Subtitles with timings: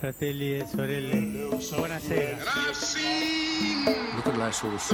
[0.00, 2.36] fratelli e sorelle, buonasera.
[4.16, 4.92] Luterilaisuus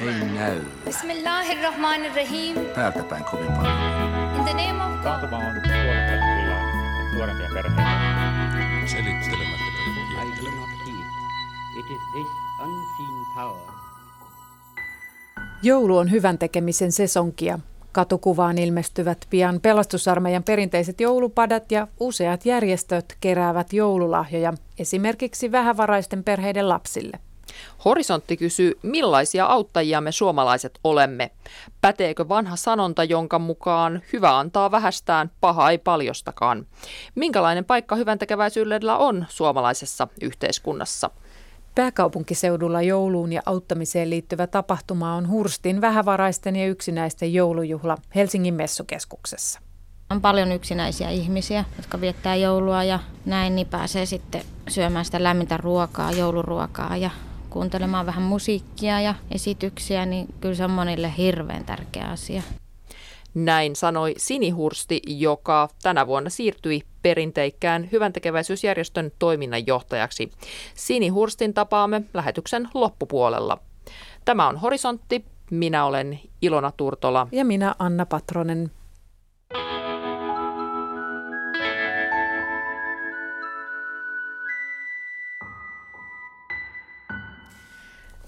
[0.00, 2.56] ei näy Bismillahirrahmanirrahim.
[2.74, 3.74] päältä päin kovin paljon.
[4.36, 5.32] In the name of God.
[5.32, 5.42] On
[7.14, 7.82] nuorempia perheitä.
[8.86, 9.70] Selittelemättä
[10.10, 11.06] I do not heed.
[11.78, 12.28] It is this
[12.60, 13.80] unseen power
[15.62, 17.58] Joulu on hyvän tekemisen sesonkia.
[17.92, 27.18] Katukuvaan ilmestyvät pian pelastusarmeijan perinteiset joulupadat ja useat järjestöt keräävät joululahjoja esimerkiksi vähävaraisten perheiden lapsille.
[27.84, 31.30] Horisontti kysyy, millaisia auttajia me suomalaiset olemme.
[31.80, 36.66] Päteekö vanha sanonta, jonka mukaan hyvä antaa vähästään, paha ei paljostakaan?
[37.14, 41.10] Minkälainen paikka hyvän tekeväisyydellä on suomalaisessa yhteiskunnassa?
[41.74, 49.60] Pääkaupunkiseudulla jouluun ja auttamiseen liittyvä tapahtuma on Hurstin vähävaraisten ja yksinäisten joulujuhla Helsingin messukeskuksessa.
[50.10, 55.56] On paljon yksinäisiä ihmisiä, jotka viettää joulua ja näin, niin pääsee sitten syömään sitä lämmintä
[55.56, 57.10] ruokaa, jouluruokaa ja
[57.50, 62.42] kuuntelemaan vähän musiikkia ja esityksiä, niin kyllä se on monille hirveän tärkeä asia.
[63.34, 70.30] Näin sanoi Sinihursti, joka tänä vuonna siirtyi perinteikkään hyväntekeväisyysjärjestön toiminnanjohtajaksi.
[70.74, 73.58] Sinihurstin tapaamme lähetyksen loppupuolella.
[74.24, 75.24] Tämä on Horisontti.
[75.50, 77.26] Minä olen Ilona Turtola.
[77.32, 78.70] Ja minä Anna Patronen.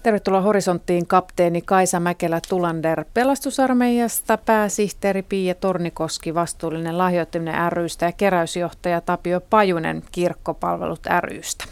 [0.03, 9.01] Tervetuloa Horisonttiin kapteeni Kaisa Mäkelä Tulander pelastusarmeijasta, pääsihteeri Pia Tornikoski, vastuullinen lahjoittaminen rystä ja keräysjohtaja
[9.01, 11.65] Tapio Pajunen kirkkopalvelut rystä.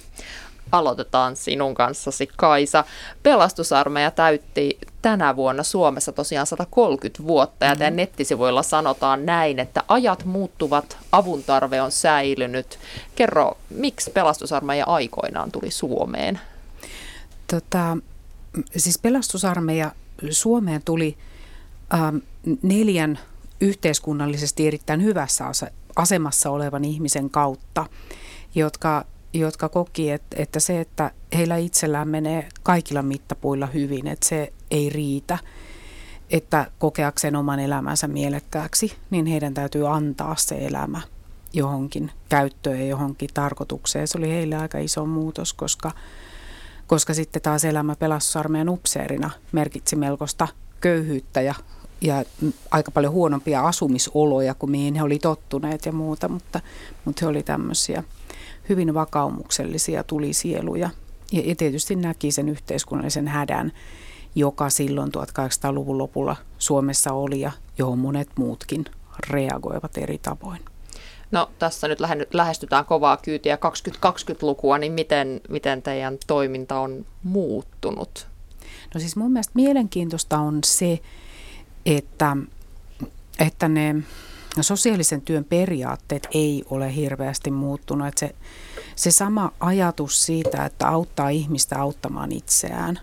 [0.71, 2.83] Aloitetaan sinun kanssasi, Kaisa.
[3.23, 10.25] Pelastusarmeija täytti tänä vuonna Suomessa tosiaan 130 vuotta ja teidän nettisivuilla sanotaan näin, että ajat
[10.25, 12.79] muuttuvat, avun tarve on säilynyt.
[13.15, 16.39] Kerro, miksi pelastusarmeija aikoinaan tuli Suomeen?
[17.51, 17.97] Tota,
[18.77, 19.91] siis pelastusarmeija
[20.29, 21.17] Suomeen tuli
[21.93, 22.17] ähm,
[22.61, 23.19] neljän
[23.61, 27.85] yhteiskunnallisesti erittäin hyvässä ase- asemassa olevan ihmisen kautta,
[28.55, 34.53] jotka, jotka koki, että, että se, että heillä itsellään menee kaikilla mittapuilla hyvin, että se
[34.71, 35.37] ei riitä,
[36.29, 41.01] että kokeakseen oman elämänsä mielekkääksi, niin heidän täytyy antaa se elämä
[41.53, 44.07] johonkin käyttöön ja johonkin tarkoitukseen.
[44.07, 45.91] Se oli heille aika iso muutos, koska
[46.91, 50.47] koska sitten taas elämä pelastusarmeijan upseerina merkitsi melkoista
[50.81, 51.55] köyhyyttä ja,
[52.01, 52.23] ja
[52.71, 56.59] aika paljon huonompia asumisoloja kuin mihin he oli tottuneet ja muuta, mutta,
[57.05, 58.03] mutta he oli tämmöisiä
[58.69, 60.89] hyvin vakaumuksellisia tulisieluja.
[61.31, 63.71] Ja, ja tietysti näki sen yhteiskunnallisen hädän,
[64.35, 68.85] joka silloin 1800-luvun lopulla Suomessa oli ja johon monet muutkin
[69.29, 70.70] reagoivat eri tavoin.
[71.31, 71.99] No tässä nyt
[72.33, 78.27] lähestytään kovaa kyytiä 2020-lukua, niin miten, miten teidän toiminta on muuttunut?
[78.93, 80.99] No siis mun mielestä mielenkiintoista on se,
[81.85, 82.37] että,
[83.39, 83.95] että ne
[84.61, 88.07] sosiaalisen työn periaatteet ei ole hirveästi muuttunut.
[88.07, 88.35] Että se,
[88.95, 92.99] se sama ajatus siitä, että auttaa ihmistä auttamaan itseään,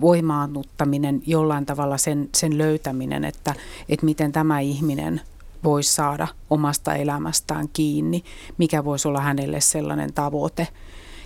[0.00, 3.54] voimaannuttaminen, jollain tavalla sen, sen löytäminen, että,
[3.88, 5.20] että miten tämä ihminen
[5.64, 8.24] voisi saada omasta elämästään kiinni,
[8.58, 10.68] mikä voisi olla hänelle sellainen tavoite.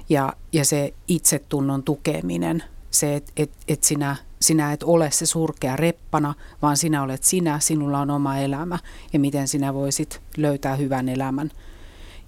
[0.08, 5.76] Ja, ja se itsetunnon tukeminen, se, että et, et sinä, sinä et ole se surkea
[5.76, 8.78] reppana, vaan sinä olet sinä, sinulla on oma elämä
[9.12, 11.50] ja miten sinä voisit löytää hyvän elämän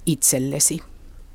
[0.07, 0.81] itsellesi.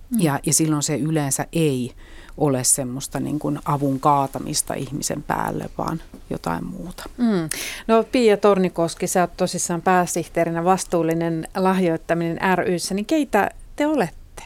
[0.09, 0.19] Mm.
[0.19, 1.95] Ja, ja silloin se yleensä ei
[2.39, 7.03] ole semmoista niin kuin avun kaatamista ihmisen päälle, vaan jotain muuta.
[7.17, 7.49] Mm.
[7.87, 14.43] No Pia Tornikoski, sä oot tosissaan pääsihteerinä vastuullinen lahjoittaminen ryssä, niin keitä te olette?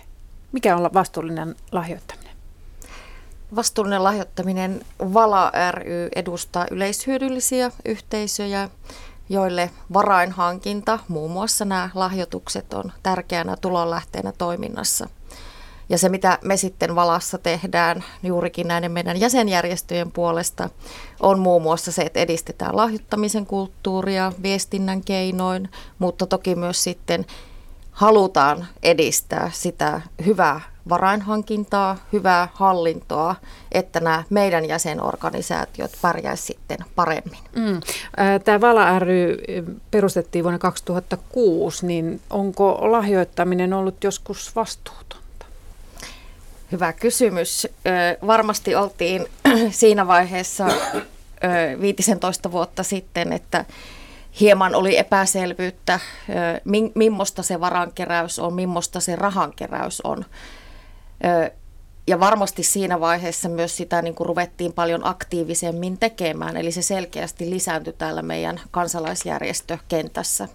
[0.51, 2.33] Mikä on vastuullinen lahjoittaminen?
[3.55, 8.69] Vastuullinen lahjoittaminen Vala ry edustaa yleishyödyllisiä yhteisöjä,
[9.29, 15.09] joille varainhankinta, muun muassa nämä lahjoitukset, on tärkeänä tulonlähteenä toiminnassa–
[15.89, 20.69] ja se, mitä me sitten Valassa tehdään juurikin näiden meidän jäsenjärjestöjen puolesta,
[21.19, 25.69] on muun muassa se, että edistetään lahjoittamisen kulttuuria viestinnän keinoin,
[25.99, 27.25] mutta toki myös sitten
[27.91, 33.35] halutaan edistää sitä hyvää varainhankintaa, hyvää hallintoa,
[33.71, 37.39] että nämä meidän jäsenorganisaatiot pärjäisivät sitten paremmin.
[37.55, 37.81] Mm.
[38.43, 39.37] Tämä Vala ry
[39.91, 45.22] perustettiin vuonna 2006, niin onko lahjoittaminen ollut joskus vastuuton?
[46.73, 47.67] Hyvä kysymys.
[48.27, 49.25] Varmasti oltiin
[49.69, 50.67] siinä vaiheessa
[51.81, 53.65] 15 vuotta sitten, että
[54.39, 55.99] hieman oli epäselvyyttä,
[56.95, 60.25] millaista se varankeräys on, millaista se rahankeräys on.
[62.07, 67.49] Ja varmasti siinä vaiheessa myös sitä niin kuin ruvettiin paljon aktiivisemmin tekemään, eli se selkeästi
[67.49, 70.47] lisääntyi täällä meidän kansalaisjärjestökentässä.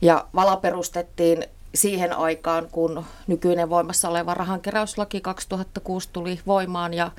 [0.00, 1.44] Ja vala perustettiin
[1.74, 7.10] siihen aikaan, kun nykyinen voimassa oleva rahankeräyslaki 2006 tuli voimaan ja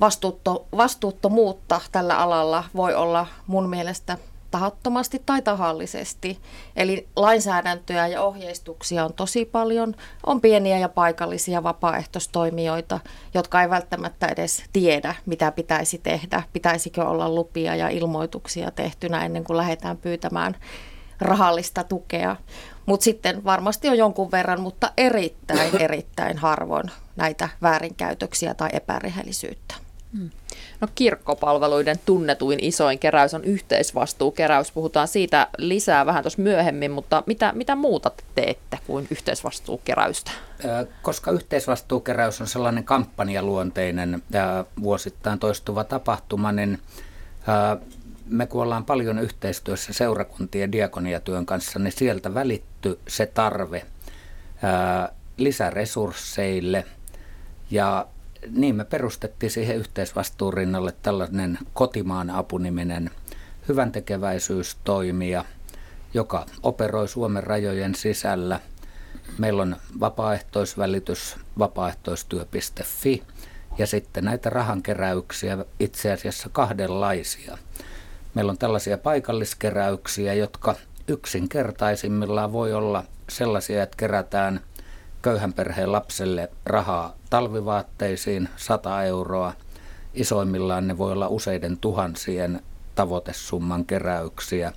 [0.00, 4.18] vastuutto, vastuuttomuutta tällä alalla voi olla mun mielestä
[4.50, 6.38] tahattomasti tai tahallisesti.
[6.76, 9.94] Eli lainsäädäntöä ja ohjeistuksia on tosi paljon.
[10.26, 13.00] On pieniä ja paikallisia vapaaehtoistoimijoita,
[13.34, 16.42] jotka ei välttämättä edes tiedä, mitä pitäisi tehdä.
[16.52, 20.56] Pitäisikö olla lupia ja ilmoituksia tehtynä ennen kuin lähdetään pyytämään
[21.20, 22.36] rahallista tukea.
[22.88, 29.74] Mutta sitten varmasti on jonkun verran, mutta erittäin, erittäin harvoin näitä väärinkäytöksiä tai epärehellisyyttä.
[30.12, 30.30] Hmm.
[30.80, 34.72] No kirkkopalveluiden tunnetuin isoin keräys on yhteisvastuukeräys.
[34.72, 40.30] Puhutaan siitä lisää vähän tuossa myöhemmin, mutta mitä, mitä muuta teette kuin yhteisvastuukeräystä?
[41.02, 46.78] Koska yhteisvastuukeräys on sellainen kampanjaluonteinen ja vuosittain toistuva tapahtuma, niin
[48.26, 52.34] me kun ollaan paljon yhteistyössä seurakuntien diakoniatyön kanssa, niin sieltä
[52.84, 53.86] välitty se tarve
[55.36, 56.84] lisäresursseille
[57.70, 58.06] ja
[58.50, 63.10] niin me perustettiin siihen yhteisvastuun rinnalle tällainen kotimaan apuniminen
[63.68, 65.44] hyvän tekeväisyystoimija,
[66.14, 68.60] joka operoi Suomen rajojen sisällä.
[69.38, 73.22] Meillä on vapaaehtoisvälitys vapaaehtoistyö.fi
[73.78, 77.58] ja sitten näitä rahankeräyksiä itse asiassa kahdenlaisia.
[78.34, 80.74] Meillä on tällaisia paikalliskeräyksiä, jotka
[81.08, 84.60] yksinkertaisimmillaan voi olla sellaisia, että kerätään
[85.22, 89.52] köyhän perheen lapselle rahaa talvivaatteisiin 100 euroa.
[90.14, 92.62] Isoimmillaan ne voi olla useiden tuhansien
[92.94, 94.72] tavoitesumman keräyksiä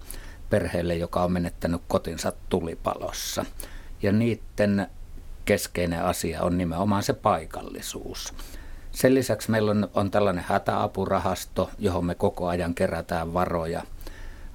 [0.49, 3.45] perheelle, joka on menettänyt kotinsa tulipalossa.
[4.01, 4.87] Ja niiden
[5.45, 8.33] keskeinen asia on nimenomaan se paikallisuus.
[8.91, 13.83] Sen lisäksi meillä on, on tällainen hätäapurahasto, johon me koko ajan kerätään varoja.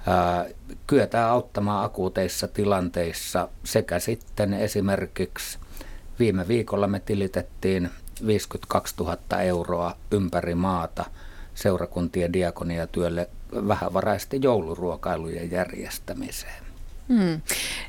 [0.07, 0.45] Ää,
[0.87, 5.59] kyetään auttamaan akuuteissa tilanteissa sekä sitten esimerkiksi
[6.19, 7.89] Viime viikolla me tilitettiin
[8.27, 11.05] 52 000 euroa ympäri maata
[11.55, 13.29] seurakuntien diakoniatyölle
[13.67, 16.63] vähävaraisten jouluruokailujen järjestämiseen.
[17.07, 17.41] Hmm.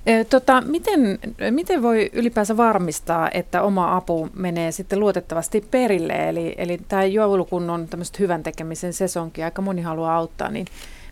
[0.07, 1.19] E, tota, miten,
[1.51, 6.29] miten voi ylipäänsä varmistaa, että oma apu menee sitten luotettavasti perille?
[6.29, 7.89] Eli, eli tämä joulukunnon
[8.19, 10.67] hyvän tekemisen sesonkin, aika moni haluaa auttaa, niin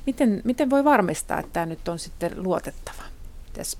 [0.06, 3.02] miten, miten voi varmistaa, että tämä nyt on sitten luotettava?
[3.44, 3.78] Mites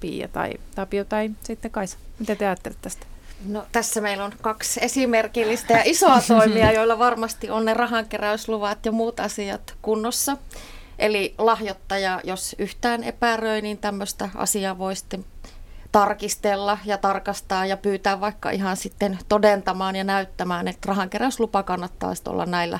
[0.00, 1.98] Pia tai Tapio tai sitten Kaisa?
[2.18, 3.06] Mitä te ajattelette tästä?
[3.46, 8.92] No, tässä meillä on kaksi esimerkillistä ja isoa toimia, joilla varmasti on ne rahankeräysluvat ja
[8.92, 10.36] muut asiat kunnossa.
[10.98, 15.24] Eli lahjoittaja, jos yhtään epäröi, niin tämmöistä asiaa voi sitten
[15.92, 22.46] tarkistella ja tarkastaa ja pyytää vaikka ihan sitten todentamaan ja näyttämään, että rahankeräyslupa kannattaa olla
[22.46, 22.78] näillä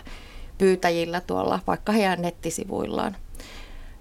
[0.58, 3.16] pyytäjillä tuolla vaikka heidän nettisivuillaan.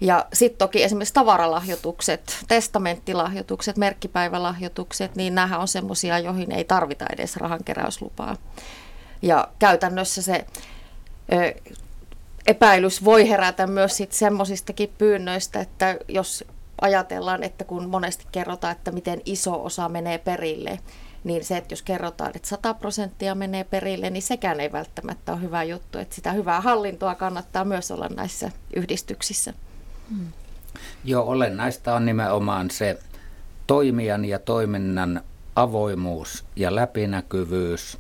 [0.01, 7.37] Ja sitten toki esimerkiksi tavaralahjoitukset, testamenttilahjoitukset, merkkipäivälahjoitukset, niin nämä on semmoisia, joihin ei tarvita edes
[7.37, 8.37] rahankeräyslupaa.
[9.21, 10.45] Ja käytännössä se
[11.33, 11.53] ö,
[12.47, 16.43] epäilys voi herätä myös sit semmoisistakin pyynnöistä, että jos
[16.81, 20.79] ajatellaan, että kun monesti kerrotaan, että miten iso osa menee perille,
[21.27, 25.41] niin se, että jos kerrotaan, että 100 prosenttia menee perille, niin sekään ei välttämättä ole
[25.41, 25.97] hyvä juttu.
[25.97, 29.53] Että sitä hyvää hallintoa kannattaa myös olla näissä yhdistyksissä.
[30.09, 30.27] Hmm.
[31.03, 32.99] Joo, olennaista on nimenomaan se
[33.67, 35.21] toimijan ja toiminnan
[35.55, 37.97] avoimuus ja läpinäkyvyys.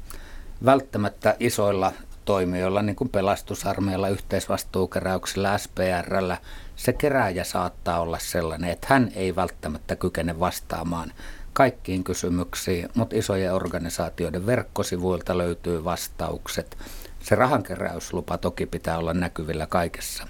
[0.65, 1.93] Välttämättä isoilla
[2.25, 6.37] toimijoilla, niin kuin pelastusarmeilla, yhteisvastuukeräyksellä, SPRllä,
[6.75, 11.13] se kerääjä saattaa olla sellainen, että hän ei välttämättä kykene vastaamaan
[11.57, 16.77] kaikkiin kysymyksiin, mutta isojen organisaatioiden verkkosivuilta löytyy vastaukset.
[17.19, 20.27] Se rahankeräyslupa toki pitää olla näkyvillä kaikessa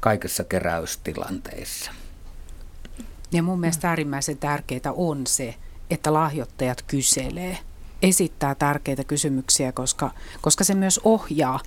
[0.00, 1.92] kaikissa keräystilanteissa.
[3.32, 5.54] Ja mun mielestä äärimmäisen tärkeää on se,
[5.90, 7.58] että lahjoittajat kyselee,
[8.02, 11.60] esittää tärkeitä kysymyksiä, koska, koska se myös ohjaa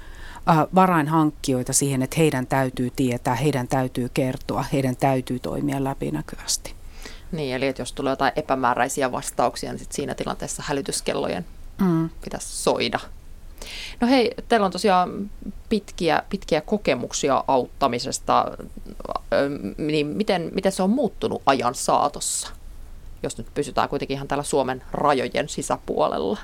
[0.49, 6.82] äh, varainhankkijoita siihen, että heidän täytyy tietää, heidän täytyy kertoa, heidän täytyy toimia läpinäkyvästi.
[7.33, 11.45] Niin, eli että jos tulee jotain epämääräisiä vastauksia, niin sit siinä tilanteessa hälytyskellojen
[11.81, 12.09] mm.
[12.23, 12.99] pitäisi soida.
[14.01, 15.31] No hei, teillä on tosiaan
[15.69, 18.45] pitkiä, pitkiä kokemuksia auttamisesta,
[19.77, 22.47] niin miten, miten se on muuttunut ajan saatossa,
[23.23, 26.37] jos nyt pysytään kuitenkin ihan täällä Suomen rajojen sisäpuolella?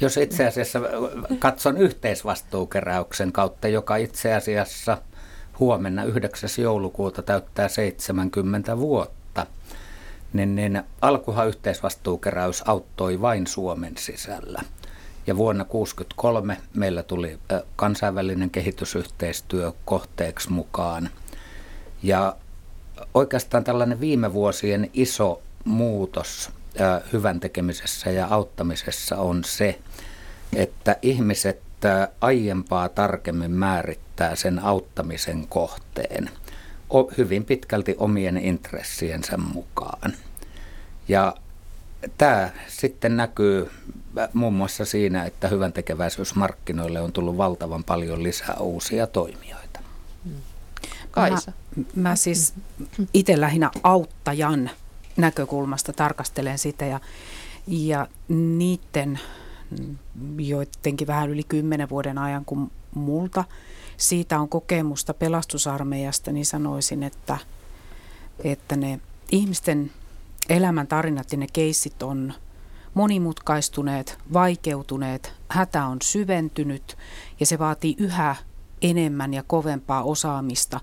[0.00, 0.80] Jos itse asiassa
[1.38, 4.98] katson yhteisvastuukeräyksen kautta, joka itse asiassa
[5.58, 6.50] huomenna 9.
[6.58, 9.15] joulukuuta täyttää 70 vuotta,
[10.36, 14.62] niin, niin alkuhan yhteisvastuukeräys auttoi vain Suomen sisällä.
[15.26, 17.38] Ja vuonna 1963 meillä tuli
[17.76, 21.10] kansainvälinen kehitysyhteistyö kohteeksi mukaan.
[22.02, 22.36] Ja
[23.14, 26.50] oikeastaan tällainen viime vuosien iso muutos
[27.12, 29.78] hyvän tekemisessä ja auttamisessa on se,
[30.56, 31.62] että ihmiset
[32.20, 36.30] aiempaa tarkemmin määrittää sen auttamisen kohteen
[37.18, 40.12] hyvin pitkälti omien intressiensä mukaan.
[41.08, 41.34] Ja
[42.18, 43.70] tämä sitten näkyy
[44.32, 49.80] muun muassa siinä, että hyvän tekeväisyysmarkkinoille on tullut valtavan paljon lisää uusia toimijoita.
[51.10, 51.52] Kaisa.
[51.76, 52.54] Mä, mä siis
[53.14, 54.70] itse lähinnä auttajan
[55.16, 57.00] näkökulmasta tarkastelen sitä ja,
[57.66, 59.20] ja niiden
[60.38, 63.44] joidenkin vähän yli kymmenen vuoden ajan, kun multa
[63.96, 67.38] siitä on kokemusta pelastusarmeijasta, niin sanoisin, että,
[68.44, 69.00] että ne
[69.32, 69.90] ihmisten
[70.48, 72.34] elämän tarinat ja ne keissit on
[72.94, 76.96] monimutkaistuneet, vaikeutuneet, hätä on syventynyt
[77.40, 78.36] ja se vaatii yhä
[78.82, 80.80] enemmän ja kovempaa osaamista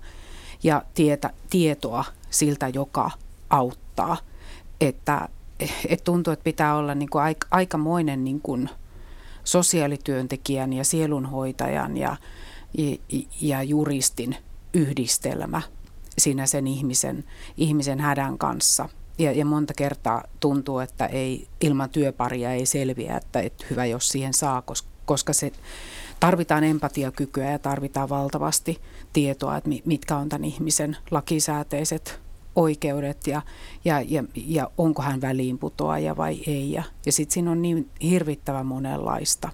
[0.62, 3.10] ja tietä, tietoa siltä, joka
[3.50, 4.16] auttaa.
[4.80, 5.28] Että
[5.88, 8.70] et tuntuu, että pitää olla niin kuin aik, aikamoinen niin kuin
[9.44, 12.16] sosiaalityöntekijän ja sielunhoitajan ja,
[12.78, 12.96] ja,
[13.40, 14.36] ja juristin
[14.74, 15.62] yhdistelmä
[16.18, 17.24] siinä sen ihmisen,
[17.56, 18.88] ihmisen hädän kanssa.
[19.18, 24.08] Ja, ja monta kertaa tuntuu, että ei, ilman työparia ei selviä, että, että hyvä jos
[24.08, 25.52] siihen saa, koska, koska se
[26.20, 28.80] tarvitaan empatiakykyä ja tarvitaan valtavasti
[29.12, 32.20] tietoa, että mitkä on tämän ihmisen lakisääteiset
[32.56, 33.42] oikeudet ja,
[33.84, 36.72] ja, ja, ja onko hän väliinputoaja vai ei.
[36.72, 39.48] Ja, ja sitten siinä on niin hirvittävän monenlaista.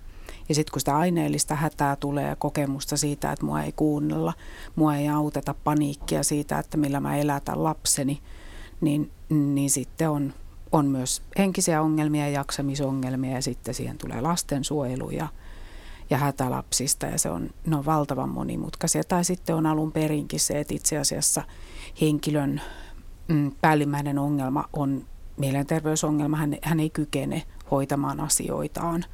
[0.48, 4.32] Ja sitten kun sitä aineellista hätää tulee ja kokemusta siitä, että mua ei kuunnella,
[4.76, 8.20] mua ei auteta paniikkia siitä, että millä mä elätän lapseni,
[8.80, 10.34] niin, niin sitten on,
[10.72, 15.28] on myös henkisiä ongelmia ja jaksamisongelmia ja sitten siihen tulee lastensuojelu ja,
[16.10, 19.04] ja hätälapsista ja se on, ne on valtavan monimutkaisia.
[19.04, 21.42] Tai sitten on alun perinkin se, että itse asiassa
[22.00, 22.60] henkilön
[23.28, 25.04] mm, päällimmäinen ongelma on
[25.36, 26.36] mielenterveysongelma.
[26.36, 29.04] Hän, hän ei kykene hoitamaan asioitaan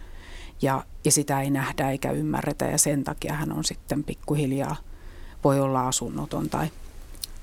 [0.62, 4.76] ja, ja sitä ei nähdä eikä ymmärretä ja sen takia hän on sitten pikkuhiljaa
[5.44, 6.68] voi olla asunnoton tai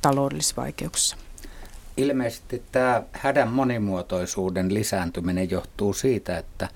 [0.02, 1.18] taloudellisissa vaikeuksissa.
[1.98, 6.70] Ilmeisesti tämä hädän monimuotoisuuden lisääntyminen johtuu siitä, että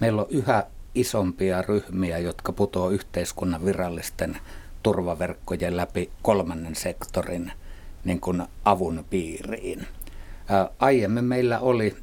[0.00, 4.38] meillä on yhä isompia ryhmiä, jotka putoavat yhteiskunnan virallisten
[4.82, 7.52] turvaverkkojen läpi kolmannen sektorin–
[8.06, 9.86] niin kuin avun piiriin.
[10.48, 11.96] Ää, aiemmin meillä oli,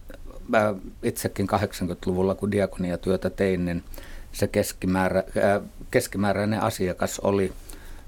[0.53, 3.83] ää, itsekin 80-luvulla kun diakoniatyötä tein, niin
[4.31, 7.53] se keskimäärä, ää, keskimääräinen asiakas oli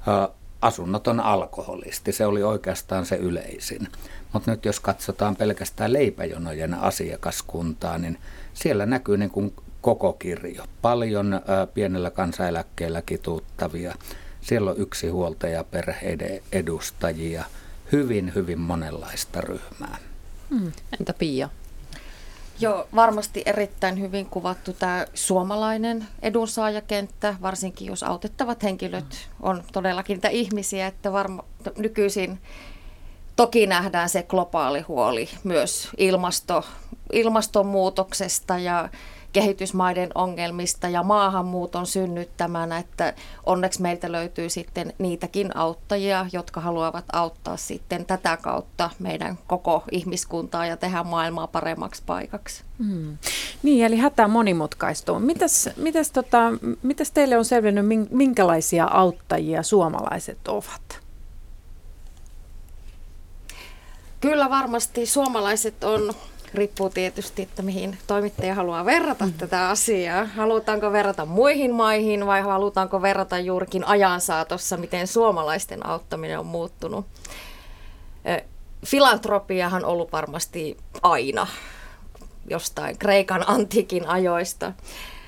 [0.08, 0.30] ää,
[0.62, 2.12] asunnoton alkoholisti.
[2.12, 3.88] Se oli oikeastaan se yleisin.
[4.36, 8.18] Mutta nyt jos katsotaan pelkästään leipäjonojen asiakaskuntaa, niin
[8.54, 10.64] siellä näkyy niin kuin koko kirjo.
[10.82, 13.96] Paljon ää, pienellä kansaneläkkeellä kituuttavia.
[14.42, 17.44] Siellä on yksi huoltajaperheiden edustajia–
[17.92, 19.98] hyvin, hyvin monenlaista ryhmää.
[20.50, 20.72] Hmm.
[21.00, 21.50] Entä Pia?
[22.60, 30.30] Joo, varmasti erittäin hyvin kuvattu tämä suomalainen edunsaajakenttä, varsinkin jos autettavat henkilöt on todellakin niitä
[30.30, 31.44] ihmisiä, että varma,
[31.78, 32.40] nykyisin
[33.36, 36.64] toki nähdään se globaali huoli myös ilmasto,
[37.14, 38.90] ilmastonmuutoksesta ja
[39.36, 43.14] kehitysmaiden ongelmista ja maahanmuuton synnyttämänä, että
[43.46, 50.66] onneksi meiltä löytyy sitten niitäkin auttajia, jotka haluavat auttaa sitten tätä kautta meidän koko ihmiskuntaa
[50.66, 52.64] ja tehdä maailmaa paremmaksi paikaksi.
[52.80, 53.18] Hmm.
[53.64, 55.20] Niin, eli hätä monimutkaistuu.
[55.20, 56.40] Mitäs, mitäs, tota,
[56.84, 61.05] mitäs teille on selvinnyt, minkälaisia auttajia suomalaiset ovat?
[64.26, 66.14] Kyllä varmasti suomalaiset on
[66.54, 69.34] riippuu tietysti, että mihin toimittaja haluaa verrata mm.
[69.34, 70.26] tätä asiaa.
[70.26, 77.06] Halutaanko verrata muihin maihin vai halutaanko verrata juurikin ajan saatossa, miten suomalaisten auttaminen on muuttunut.
[78.86, 81.48] Filantropiahan on ollut varmasti aina
[82.50, 84.74] jostain Kreikan antiikin ajoista.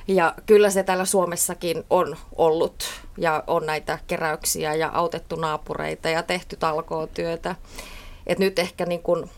[0.07, 2.83] Ja kyllä se täällä Suomessakin on ollut
[3.17, 7.55] ja on näitä keräyksiä ja autettu naapureita ja tehty talkootyötä.
[8.27, 9.29] Et nyt ehkä niin kuin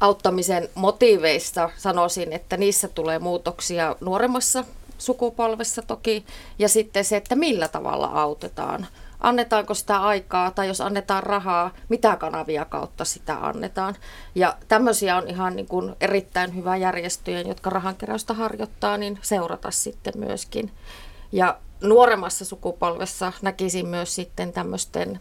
[0.00, 4.64] auttamisen motiiveista sanoisin, että niissä tulee muutoksia nuoremmassa
[4.98, 6.24] sukupolvessa toki,
[6.58, 8.86] ja sitten se, että millä tavalla autetaan.
[9.20, 13.96] Annetaanko sitä aikaa, tai jos annetaan rahaa, mitä kanavia kautta sitä annetaan.
[14.34, 20.14] Ja tämmöisiä on ihan niin kuin erittäin hyvä järjestöjen, jotka rahankeräystä harjoittaa, niin seurata sitten
[20.16, 20.70] myöskin.
[21.32, 25.20] Ja nuoremmassa sukupolvessa näkisin myös sitten tämmöisten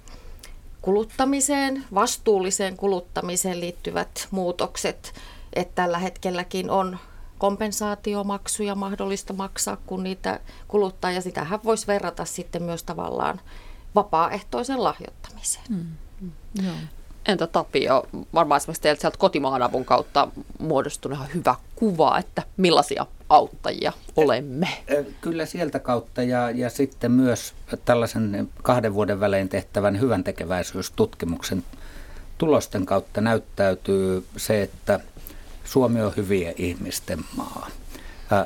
[0.88, 5.14] kuluttamiseen, vastuulliseen kuluttamiseen liittyvät muutokset,
[5.54, 6.98] että tällä hetkelläkin on
[7.38, 13.42] kompensaatiomaksuja mahdollista maksaa, kun niitä kuluttaa, ja sitähän voisi verrata sitten myös tavallaan
[13.96, 15.66] vapaaehtoisen lahjoittamiseen.
[15.70, 15.86] Mm.
[16.62, 16.88] Mm.
[17.28, 20.28] Entä Tapio, varmaan esimerkiksi teiltä sieltä kotimaan avun kautta
[20.60, 24.68] muodostunut ihan hyvä kuva, että millaisia auttajia olemme?
[25.22, 27.54] Kyllä sieltä kautta ja, ja sitten myös
[27.86, 31.64] tällaisen kahden vuoden välein tehtävän hyvän tekeväisyystutkimuksen
[32.38, 35.00] tulosten kautta näyttäytyy se, että
[35.64, 37.68] Suomi on hyvien ihmisten maa.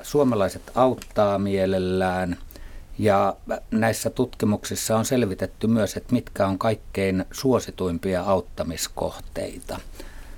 [0.03, 2.38] Suomalaiset auttaa mielellään–
[3.00, 3.36] ja
[3.71, 9.79] näissä tutkimuksissa on selvitetty myös, että mitkä on kaikkein suosituimpia auttamiskohteita.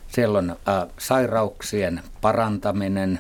[0.08, 3.20] Siellä on ä, sairauksien parantaminen,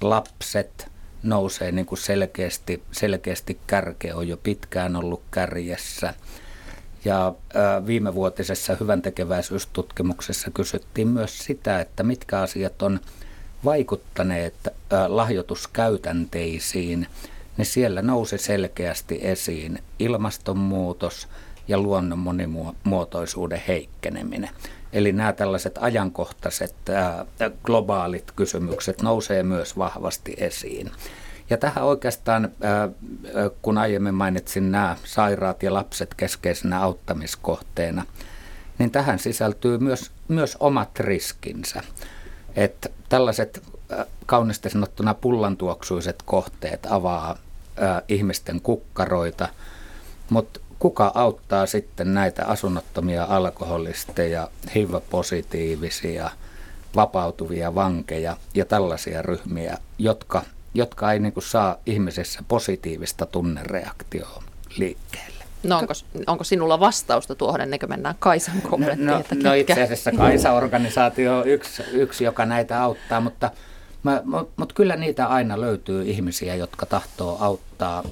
[0.00, 0.88] lapset
[1.22, 6.14] nousee niin kuin selkeästi, selkeästi kärke, on jo pitkään ollut kärjessä.
[7.04, 13.00] Ja ä, viimevuotisessa hyvän tekeväisyystutkimuksessa kysyttiin myös sitä, että mitkä asiat on
[13.64, 14.72] vaikuttaneet ä,
[15.16, 17.06] lahjoituskäytänteisiin–
[17.56, 21.28] niin siellä nousi selkeästi esiin ilmastonmuutos
[21.68, 24.50] ja luonnon monimuotoisuuden heikkeneminen.
[24.92, 27.24] Eli nämä tällaiset ajankohtaiset ää,
[27.64, 30.90] globaalit kysymykset nousee myös vahvasti esiin.
[31.50, 32.88] Ja tähän oikeastaan, ää,
[33.62, 38.06] kun aiemmin mainitsin nämä sairaat ja lapset keskeisenä auttamiskohteena,
[38.78, 41.82] niin tähän sisältyy myös, myös omat riskinsä.
[42.56, 43.62] Että tällaiset
[44.26, 47.38] kaunisti sanottuna pullantuoksuiset kohteet avaa
[47.76, 49.48] ää, ihmisten kukkaroita,
[50.30, 56.30] mutta kuka auttaa sitten näitä asunnottomia alkoholisteja, HIV-positiivisia,
[56.96, 60.42] vapautuvia vankeja ja tällaisia ryhmiä, jotka,
[60.74, 64.42] jotka ei niin saa ihmisessä positiivista tunnereaktioa
[64.76, 65.44] liikkeelle.
[65.62, 65.92] No onko,
[66.26, 69.06] onko sinulla vastausta tuohon ennen kuin mennään Kaisan kommenttiin?
[69.06, 73.50] No, no, no itse asiassa Kaisa-organisaatio on yksi, yksi, joka näitä auttaa, mutta–
[74.24, 78.04] mutta mut kyllä niitä aina löytyy ihmisiä, jotka tahtoo auttaa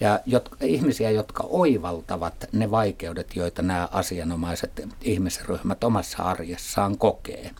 [0.00, 7.50] ja jotka, ihmisiä, jotka oivaltavat ne vaikeudet, joita nämä asianomaiset ihmisryhmät omassa arjessaan kokee.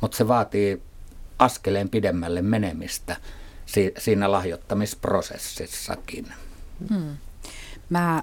[0.00, 0.82] Mutta se vaatii
[1.38, 3.16] askeleen pidemmälle menemistä
[3.66, 6.32] si, siinä lahjoittamisprosessissakin.
[6.90, 7.16] Hmm.
[7.90, 8.22] Mä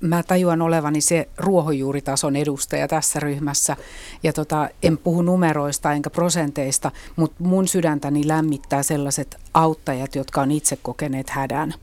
[0.00, 3.76] mä tajuan olevani se ruohonjuuritason edustaja tässä ryhmässä.
[4.22, 10.50] Ja tota, en puhu numeroista enkä prosenteista, mutta mun sydäntäni lämmittää sellaiset auttajat, jotka on
[10.50, 11.74] itse kokeneet hädän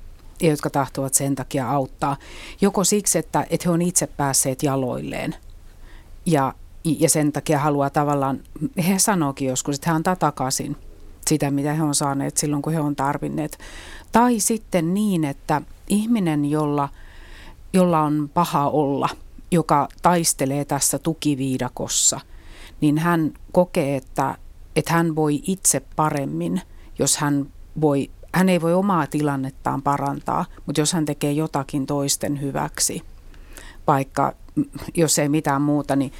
[0.41, 2.17] ja jotka tahtovat sen takia auttaa.
[2.61, 5.35] Joko siksi, että, että he on itse päässeet jaloilleen
[6.25, 8.39] ja, ja sen takia haluaa tavallaan,
[8.87, 10.75] he sanookin joskus, että he antaa takaisin
[11.27, 13.57] sitä, mitä he on saaneet silloin, kun he on tarvinneet.
[14.11, 16.89] Tai sitten niin, että ihminen, jolla–
[17.73, 19.09] jolla on paha olla,
[19.51, 22.19] joka taistelee tässä tukiviidakossa,
[22.81, 24.37] niin hän kokee, että,
[24.75, 26.61] että hän voi itse paremmin,
[26.99, 27.45] jos hän
[27.81, 33.01] voi, hän ei voi omaa tilannettaan parantaa, mutta jos hän tekee jotakin toisten hyväksi,
[33.87, 34.33] vaikka
[34.95, 36.13] jos ei mitään muuta, niin,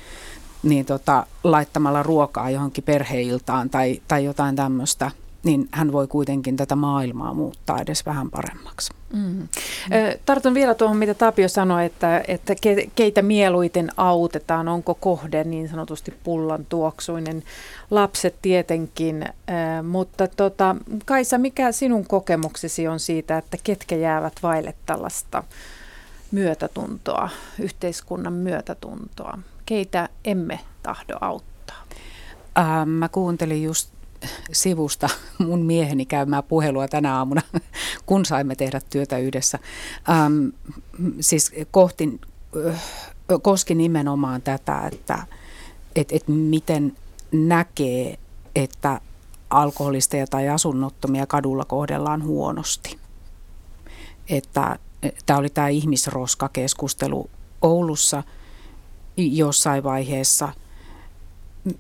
[0.64, 5.12] niin tota, laittamalla ruokaa johonkin perheiltaan tai, tai jotain tämmöistä,
[5.44, 8.94] niin hän voi kuitenkin tätä maailmaa muuttaa edes vähän paremmaksi.
[9.14, 9.48] Mm.
[10.26, 12.56] Tartun vielä tuohon, mitä Tapio sanoi, että, että
[12.96, 17.44] keitä mieluiten autetaan, onko kohde niin sanotusti pullan tuoksuinen.
[17.92, 19.26] Lapset tietenkin,
[19.84, 20.76] mutta tota,
[21.06, 25.44] Kaisa, mikä sinun kokemuksesi on siitä, että ketkä jäävät vaille tällaista
[26.32, 29.38] myötätuntoa, yhteiskunnan myötätuntoa?
[29.66, 31.84] Keitä emme tahdo auttaa?
[32.86, 33.90] Mä kuuntelin just
[34.52, 37.42] sivusta mun mieheni käymään puhelua tänä aamuna,
[38.06, 39.60] kun saimme tehdä työtä yhdessä.
[40.10, 40.48] Ähm,
[41.20, 42.22] siis kohti,
[43.42, 45.24] koski nimenomaan tätä, että
[45.96, 46.98] et, et miten
[47.32, 48.20] näkee,
[48.56, 49.02] että
[49.50, 53.00] alkoholisteja tai asunnottomia kadulla kohdellaan huonosti.
[54.30, 54.80] Että
[55.26, 57.30] tämä oli tämä ihmisroskakeskustelu
[57.62, 58.24] Oulussa
[59.18, 60.50] jossain vaiheessa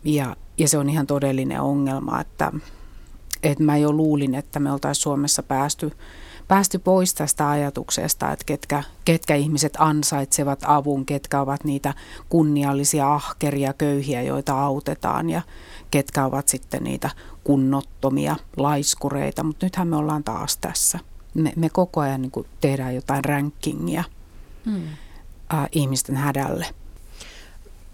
[0.03, 2.51] ja ja se on ihan todellinen ongelma, että,
[3.43, 5.91] että mä jo luulin, että me oltaisiin Suomessa päästy,
[6.47, 11.93] päästy pois tästä ajatuksesta, että ketkä, ketkä ihmiset ansaitsevat avun, ketkä ovat niitä
[12.29, 15.41] kunniallisia, ahkeria, köyhiä, joita autetaan ja
[15.91, 17.09] ketkä ovat sitten niitä
[17.43, 19.43] kunnottomia laiskureita.
[19.43, 20.99] Mutta nythän me ollaan taas tässä.
[21.33, 24.03] Me, me koko ajan niin tehdään jotain rankingia
[24.65, 24.83] hmm.
[25.53, 26.65] äh, ihmisten hädälle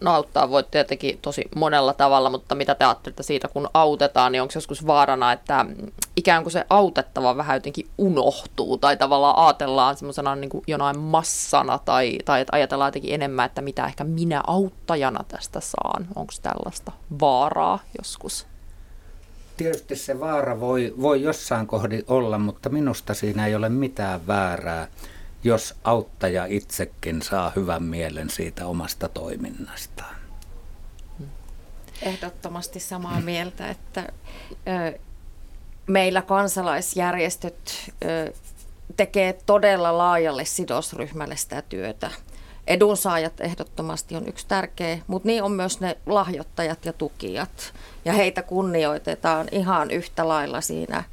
[0.01, 4.41] no auttaa voi tietenkin tosi monella tavalla, mutta mitä te ajattelette siitä, kun autetaan, niin
[4.41, 5.65] onko joskus vaarana, että
[6.15, 12.17] ikään kuin se autettava vähän jotenkin unohtuu tai tavallaan ajatellaan semmoisena niin jonain massana tai,
[12.25, 16.07] tai että ajatellaan jotenkin enemmän, että mitä ehkä minä auttajana tästä saan.
[16.15, 18.47] Onko tällaista vaaraa joskus?
[19.57, 24.87] Tietysti se vaara voi, voi jossain kohdin olla, mutta minusta siinä ei ole mitään väärää,
[25.45, 30.15] jos auttaja itsekin saa hyvän mielen siitä omasta toiminnastaan.
[32.01, 34.07] Ehdottomasti samaa mieltä, että
[35.87, 37.91] meillä kansalaisjärjestöt
[38.97, 42.11] tekee todella laajalle sidosryhmälle sitä työtä.
[42.67, 47.73] Edunsaajat ehdottomasti on yksi tärkeä, mutta niin on myös ne lahjoittajat ja tukijat.
[48.05, 51.03] Ja heitä kunnioitetaan ihan yhtä lailla siinä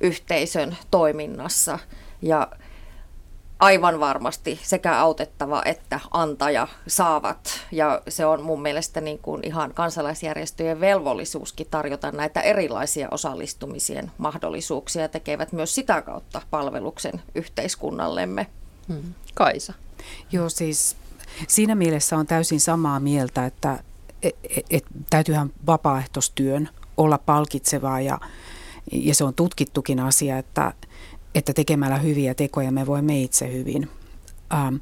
[0.00, 1.78] yhteisön toiminnassa.
[2.22, 2.48] Ja
[3.58, 7.60] aivan varmasti sekä autettava että antaja saavat.
[7.72, 15.02] Ja se on mun mielestä niin kuin ihan kansalaisjärjestöjen velvollisuuskin tarjota näitä erilaisia osallistumisien mahdollisuuksia
[15.02, 18.46] ja tekevät myös sitä kautta palveluksen yhteiskunnallemme.
[18.88, 19.14] Hmm.
[19.34, 19.72] Kaisa.
[20.32, 20.96] Joo, siis
[21.48, 23.78] siinä mielessä on täysin samaa mieltä, että
[24.22, 28.18] et, et, et, täytyyhän vapaaehtoistyön olla palkitsevaa ja,
[28.92, 30.72] ja se on tutkittukin asia, että
[31.34, 33.90] että tekemällä hyviä tekoja me voimme itse hyvin.
[34.52, 34.76] Ähm,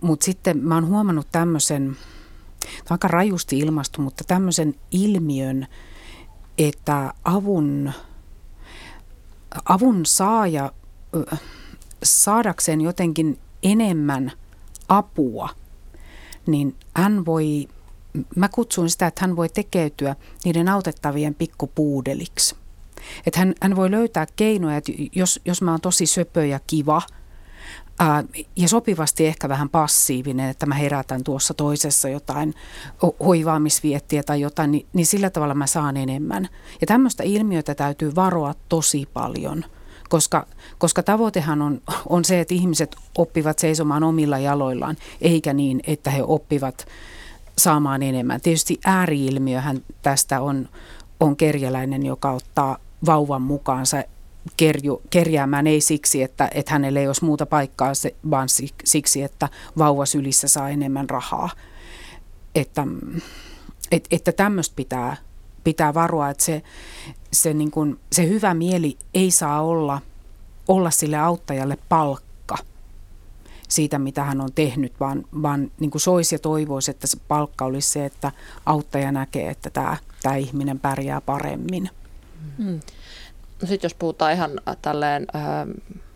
[0.00, 1.96] mutta sitten mä oon huomannut tämmöisen,
[2.90, 5.66] aika rajusti ilmastu, mutta tämmöisen ilmiön,
[6.58, 7.92] että avun,
[9.64, 10.72] avun saaja
[12.02, 14.32] saadakseen jotenkin enemmän
[14.88, 15.48] apua,
[16.46, 17.68] niin hän voi,
[18.36, 22.56] mä kutsun sitä, että hän voi tekeytyä niiden autettavien pikkupuudeliksi–
[23.26, 27.02] että hän, hän voi löytää keinoja, että jos, jos mä oon tosi söpö ja kiva
[27.98, 28.24] ää,
[28.56, 32.54] ja sopivasti ehkä vähän passiivinen, että mä herätän tuossa toisessa jotain
[33.24, 36.48] hoivaamisviettiä tai jotain, niin, niin sillä tavalla mä saan enemmän.
[36.80, 39.64] Ja tämmöistä ilmiötä täytyy varoa tosi paljon
[40.08, 40.46] koska,
[40.78, 46.22] koska tavoitehan on, on se, että ihmiset oppivat seisomaan omilla jaloillaan, eikä niin, että he
[46.22, 46.86] oppivat
[47.58, 48.40] saamaan enemmän.
[48.40, 50.68] Tietysti ääriilmiöhän tästä on,
[51.20, 54.02] on kerjäläinen, joka ottaa vauvan mukaansa
[54.56, 57.92] kerju, kerjäämään ei siksi, että, että hänelle ei olisi muuta paikkaa,
[58.30, 58.48] vaan
[58.84, 61.50] siksi, että vauva sylissä saa enemmän rahaa.
[62.54, 62.86] Että,
[63.90, 65.16] et, että tämmöistä pitää,
[65.64, 66.62] pitää varoa, että se,
[67.32, 70.00] se, niin kuin, se hyvä mieli ei saa olla,
[70.68, 72.28] olla sille auttajalle palkka
[73.68, 77.64] siitä, mitä hän on tehnyt, vaan, vaan niin kuin soisi ja toivoisi, että se palkka
[77.64, 78.32] olisi se, että
[78.66, 81.90] auttaja näkee, että tämä, tämä ihminen pärjää paremmin.
[82.58, 82.80] Mm.
[83.62, 85.42] No sitten jos puhutaan ihan äh, tälleen äh,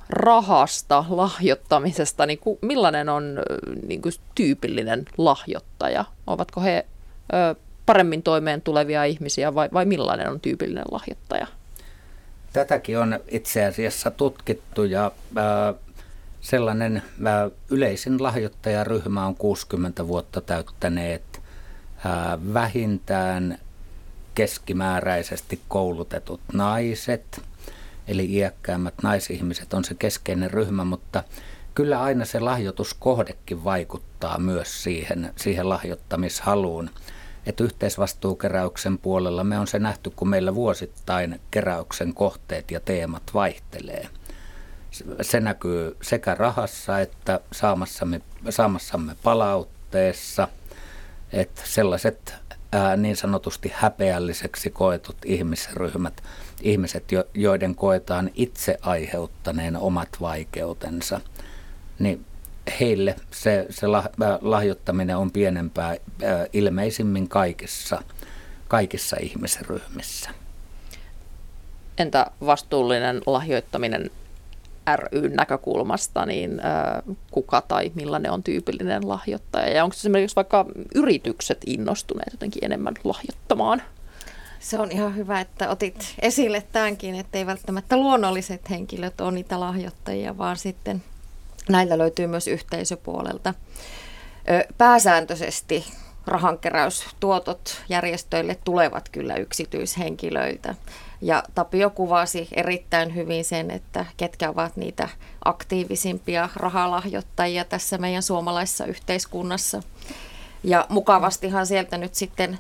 [0.09, 6.05] rahasta, lahjoittamisesta, niin ku, millainen on äh, niin kuin tyypillinen lahjoittaja?
[6.27, 6.87] Ovatko he
[7.35, 11.47] äh, paremmin toimeen tulevia ihmisiä vai, vai millainen on tyypillinen lahjoittaja?
[12.53, 15.75] Tätäkin on itse asiassa tutkittu ja äh,
[16.41, 21.23] sellainen äh, yleisin lahjoittajaryhmä on 60 vuotta täyttäneet
[22.07, 23.59] äh, vähintään
[24.35, 27.43] keskimääräisesti koulutetut naiset,
[28.09, 31.25] eli iäkkäämmät naisihmiset on se keskeinen ryhmä, mutta
[31.75, 36.91] kyllä aina se lahjoituskohdekin vaikuttaa myös siihen, siihen lahjoittamishaluun.
[37.47, 44.09] Että yhteisvastuukeräyksen puolella me on se nähty, kun meillä vuosittain keräyksen kohteet ja teemat vaihtelee.
[45.23, 50.49] Se näkyy sekä rahassa että saamassamme, saamassamme palautteessa,
[51.33, 52.35] että sellaiset
[52.73, 56.23] ää, niin sanotusti häpeälliseksi koetut ihmisryhmät,
[56.61, 57.05] ihmiset,
[57.35, 61.21] joiden koetaan itse aiheuttaneen omat vaikeutensa,
[61.99, 62.25] niin
[62.81, 63.87] heille se, se
[64.41, 65.99] lahjoittaminen on pienempää ää,
[66.53, 68.03] ilmeisimmin kaikissa,
[68.69, 70.31] kaikissa ihmisryhmissä.
[71.99, 74.11] Entä vastuullinen lahjoittaminen
[75.13, 76.61] ryn näkökulmasta, niin
[77.31, 79.73] kuka tai millainen on tyypillinen lahjoittaja?
[79.73, 83.83] Ja onko esimerkiksi vaikka yritykset innostuneet jotenkin enemmän lahjoittamaan?
[84.61, 89.61] Se on ihan hyvä, että otit esille tämänkin, että ei välttämättä luonnolliset henkilöt ole niitä
[89.61, 91.03] lahjoittajia, vaan sitten
[91.69, 93.55] näillä löytyy myös yhteisöpuolelta.
[94.79, 95.85] Pääsääntöisesti
[96.27, 100.75] rahankeräystuotot järjestöille tulevat kyllä yksityishenkilöiltä.
[101.23, 105.09] Ja Tapio kuvasi erittäin hyvin sen, että ketkä ovat niitä
[105.45, 109.83] aktiivisimpia rahalahjoittajia tässä meidän suomalaisessa yhteiskunnassa.
[110.65, 112.59] Ja mukavastihan sieltä nyt sitten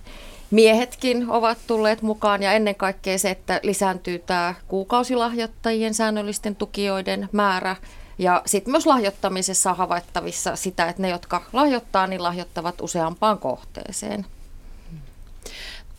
[0.51, 7.77] miehetkin ovat tulleet mukaan ja ennen kaikkea se, että lisääntyy tämä kuukausilahjoittajien säännöllisten tukijoiden määrä.
[8.19, 14.27] Ja sitten myös lahjoittamisessa on havaittavissa sitä, että ne, jotka lahjoittaa, niin lahjoittavat useampaan kohteeseen.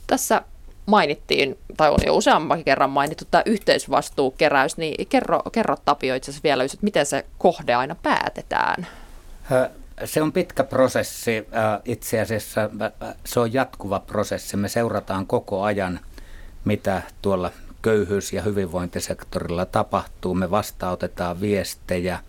[0.08, 0.42] Tässä
[0.86, 6.44] mainittiin, tai on jo useammankin kerran mainittu, tämä yhteisvastuukeräys, niin kerro, kerro Tapio itse asiassa
[6.44, 8.88] vielä, että miten se kohde aina päätetään?
[10.06, 11.48] Se on pitkä prosessi.
[11.86, 12.70] Itse asiassa
[13.26, 14.58] se on jatkuva prosessi.
[14.58, 16.00] Me seurataan koko ajan,
[16.66, 20.34] mitä tuolla köyhyys- ja hyvinvointisektorilla tapahtuu.
[20.34, 22.20] Me vastaanotetaan viestejä,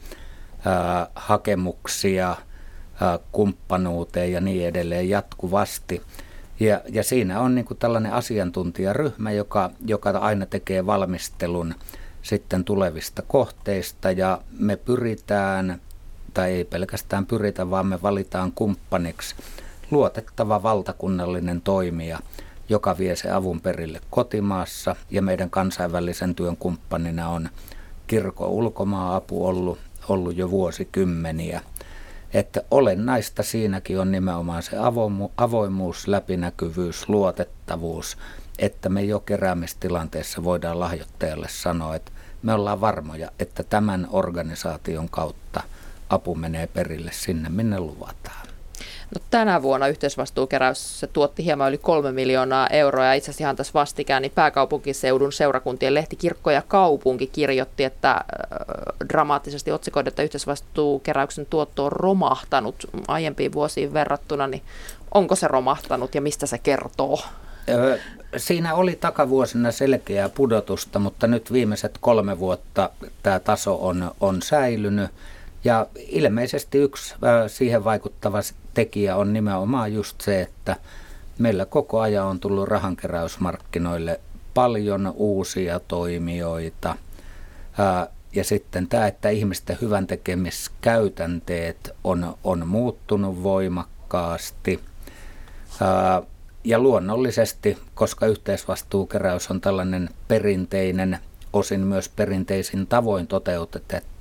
[1.15, 2.37] hakemuksia
[3.33, 6.03] kumppanuuteen ja niin edelleen jatkuvasti.
[6.61, 11.75] Ja, ja siinä on niin kuin tällainen asiantuntijaryhmä, joka, joka aina tekee valmistelun
[12.23, 14.11] sitten tulevista kohteista.
[14.11, 15.81] Ja me pyritään,
[16.35, 19.37] tai ei pelkästään pyritä, vaan me valitaan kumppaniksi
[19.91, 22.19] luotettava valtakunnallinen toimija,
[22.69, 24.97] joka vie se avun perille kotimaassa.
[25.11, 27.49] Ja meidän kansainvälisen työn kumppanina on
[28.07, 31.61] kirkon ulkomaa-apu ollut, ollut jo vuosikymmeniä–
[32.35, 34.77] että olennaista siinäkin on nimenomaan se
[35.37, 38.17] avoimuus, läpinäkyvyys, luotettavuus,
[38.59, 45.63] että me jo keräämistilanteessa voidaan lahjoittajalle sanoa, että me ollaan varmoja, että tämän organisaation kautta
[46.11, 48.47] apu menee perille sinne, minne luvataan.
[49.15, 53.57] No, tänä vuonna yhteisvastuukeräys se tuotti hieman yli kolme miljoonaa euroa ja itse asiassa ihan
[53.57, 58.21] tässä vastikään niin pääkaupunkiseudun seurakuntien lehti Kirkko ja kaupunki kirjoitti, että äh,
[59.09, 64.63] dramaattisesti otsikoiden, että yhteisvastuukeräyksen tuotto on romahtanut aiempiin vuosiin verrattuna, niin
[65.15, 67.19] onko se romahtanut ja mistä se kertoo?
[68.37, 72.91] Siinä oli takavuosina selkeää pudotusta, mutta nyt viimeiset kolme vuotta
[73.23, 75.11] tämä taso on, on säilynyt.
[75.65, 77.15] Ja ilmeisesti yksi
[77.47, 78.43] siihen vaikuttava
[78.75, 80.77] tekijä on nimenomaan just se, että
[81.39, 84.21] meillä koko ajan on tullut rahankeräysmarkkinoille
[84.55, 86.97] paljon uusia toimijoita.
[88.33, 94.81] Ja sitten tämä, että ihmisten hyvän tekemiskäytänteet on, on muuttunut voimakkaasti.
[96.65, 101.19] Ja luonnollisesti, koska yhteisvastuukeräys on tällainen perinteinen,
[101.53, 103.29] osin myös perinteisin tavoin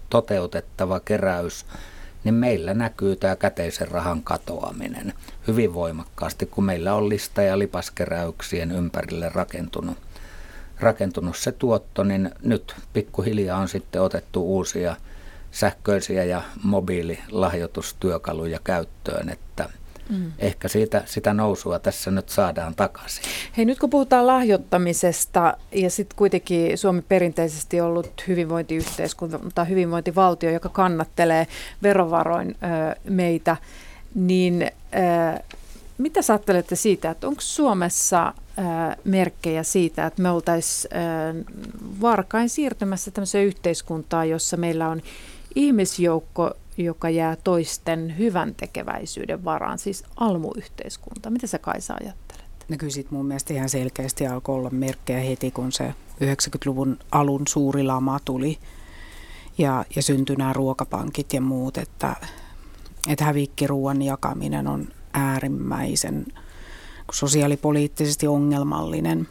[0.10, 1.66] toteutettava keräys,
[2.24, 5.14] niin meillä näkyy tämä käteisen rahan katoaminen
[5.48, 9.98] hyvin voimakkaasti, kun meillä on lista- ja lipaskeräyksien ympärille rakentunut,
[10.80, 14.96] rakentunut se tuotto, niin nyt pikkuhiljaa on sitten otettu uusia
[15.52, 19.70] sähköisiä ja mobiililahjoitustyökaluja käyttöön, että–
[20.10, 20.32] Mm.
[20.40, 23.24] Ehkä siitä, sitä nousua tässä nyt saadaan takaisin.
[23.58, 30.70] Hei, nyt kun puhutaan lahjoittamisesta ja sitten kuitenkin Suomi perinteisesti ollut hyvinvointiyhteiskunta tai hyvinvointivaltio, joka
[30.70, 31.48] kannattelee
[31.84, 33.58] verovaroin ö, meitä,
[34.16, 35.44] niin ö,
[35.98, 38.34] mitä sä ajattelette siitä, että onko Suomessa
[39.04, 40.92] merkkejä siitä, että me oltaisiin
[42.02, 45.02] varkain siirtymässä tämmöiseen yhteiskuntaan, jossa meillä on
[45.56, 51.30] ihmisjoukko, joka jää toisten hyvän tekeväisyyden varaan, siis almuyhteiskunta.
[51.30, 52.46] Mitä sä Kaisa ajattelet?
[52.70, 57.42] No kyllä sit mun mielestä ihan selkeästi alkoi olla merkkejä heti, kun se 90-luvun alun
[57.48, 58.58] suuri lama tuli
[59.58, 62.16] ja, ja syntyi nämä ruokapankit ja muut, että,
[63.10, 66.26] että hävikkiruuan jakaminen on äärimmäisen
[67.12, 69.28] sosiaalipoliittisesti ongelmallinen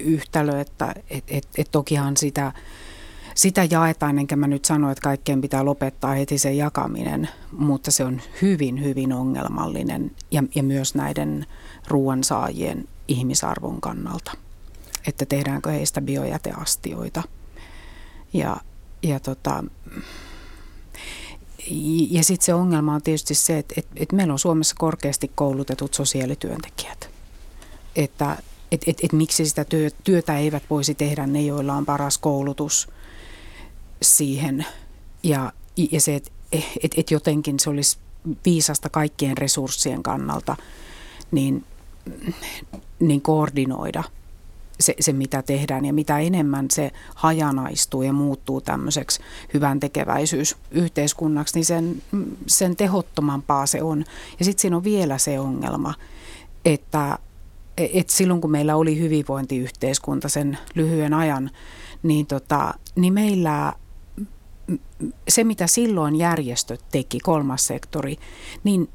[0.00, 2.52] yhtälö, että et, et, et tokihan sitä
[3.34, 8.04] sitä jaetaan, enkä mä nyt sano, että kaikkeen pitää lopettaa heti sen jakaminen, mutta se
[8.04, 11.46] on hyvin, hyvin ongelmallinen ja, ja myös näiden
[11.88, 14.32] ruoansaajien ihmisarvon kannalta,
[15.06, 17.22] että tehdäänkö heistä biojäteastioita.
[18.32, 18.56] Ja,
[19.02, 19.64] ja, tota,
[22.10, 25.94] ja sitten se ongelma on tietysti se, että, että, että meillä on Suomessa korkeasti koulutetut
[25.94, 27.08] sosiaalityöntekijät.
[27.96, 28.36] Että
[28.72, 29.64] et, et, et miksi sitä
[30.04, 32.88] työtä eivät voisi tehdä ne, joilla on paras koulutus–
[34.04, 34.66] siihen
[35.22, 35.52] ja,
[35.92, 36.30] ja se, että
[36.82, 37.98] et, et jotenkin se olisi
[38.44, 40.56] viisasta kaikkien resurssien kannalta,
[41.30, 41.64] niin,
[43.00, 44.04] niin koordinoida
[44.80, 49.20] se, se, mitä tehdään ja mitä enemmän se hajanaistuu ja muuttuu tämmöiseksi
[49.54, 52.02] hyvän tekeväisyys yhteiskunnaksi, niin sen,
[52.46, 54.04] sen tehottomampaa se on.
[54.38, 55.94] Ja sitten siinä on vielä se ongelma,
[56.64, 57.18] että
[57.76, 61.50] et silloin kun meillä oli hyvinvointiyhteiskunta sen lyhyen ajan,
[62.02, 63.72] niin, tota, niin meillä
[65.28, 68.16] se, mitä silloin järjestöt teki, kolmas sektori,
[68.64, 68.88] niin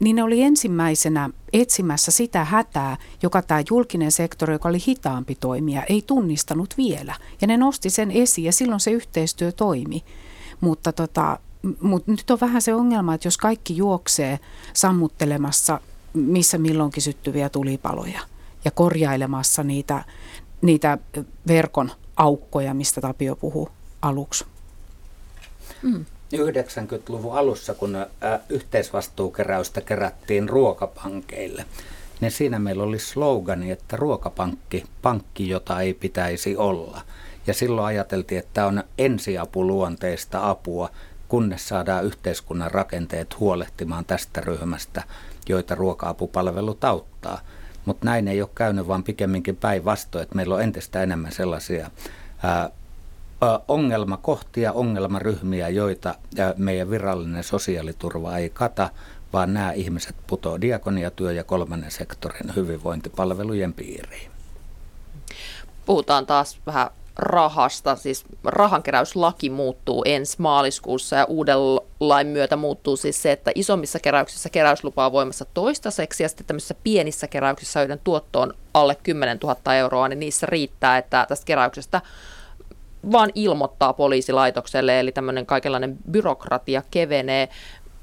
[0.00, 5.82] niin ne oli ensimmäisenä etsimässä sitä hätää, joka tämä julkinen sektori, joka oli hitaampi toimija,
[5.82, 7.14] ei tunnistanut vielä.
[7.40, 10.04] Ja ne nosti sen esiin ja silloin se yhteistyö toimi.
[10.60, 11.38] Mutta tota,
[11.80, 14.38] mut nyt on vähän se ongelma, että jos kaikki juoksee
[14.72, 15.80] sammuttelemassa
[16.16, 18.20] missä milloinkin syttyviä tulipaloja
[18.64, 20.04] ja korjailemassa niitä,
[20.62, 20.98] niitä
[21.48, 23.68] verkon aukkoja, mistä Tapio puhuu
[24.02, 24.44] aluksi,
[25.82, 26.04] Mm.
[26.34, 28.06] 90-luvun alussa, kun
[28.48, 31.64] yhteisvastuukeräystä kerättiin ruokapankeille,
[32.20, 37.00] niin siinä meillä oli slogani, että ruokapankki, pankki, jota ei pitäisi olla.
[37.46, 40.90] Ja silloin ajateltiin, että on ensiapuluonteista apua,
[41.28, 45.02] kunnes saadaan yhteiskunnan rakenteet huolehtimaan tästä ryhmästä,
[45.48, 47.40] joita ruoka-apupalvelut auttaa.
[47.84, 51.90] Mutta näin ei ole käynyt, vaan pikemminkin päinvastoin, että meillä on entistä enemmän sellaisia
[52.42, 52.70] ää,
[53.68, 56.14] ongelmakohtia, ongelmaryhmiä, joita
[56.56, 58.90] meidän virallinen sosiaaliturva ei kata,
[59.32, 64.30] vaan nämä ihmiset putoavat diakoniatyö ja kolmannen sektorin hyvinvointipalvelujen piiriin.
[65.86, 71.56] Puhutaan taas vähän rahasta, siis rahankeräyslaki muuttuu ensi maaliskuussa ja uuden
[72.00, 76.74] lain myötä muuttuu siis se, että isommissa keräyksissä keräyslupa on voimassa toistaiseksi ja sitten tämmöisissä
[76.84, 82.00] pienissä keräyksissä, joiden tuotto on alle 10 000 euroa, niin niissä riittää, että tästä keräyksestä
[83.12, 87.48] vaan ilmoittaa poliisilaitokselle, eli tämmöinen kaikenlainen byrokratia kevenee.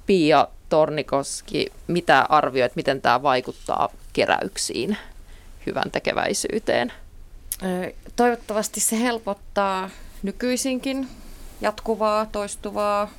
[0.06, 4.98] Pia Tornikoski, mitä arvioit, miten tämä vaikuttaa keräyksiin,
[5.66, 6.94] hyvän tekeväisyyteen?
[8.16, 9.89] Toivottavasti se helpottaa
[10.24, 11.08] nykyisinkin
[11.62, 13.10] jatkuvaa, toistuvaa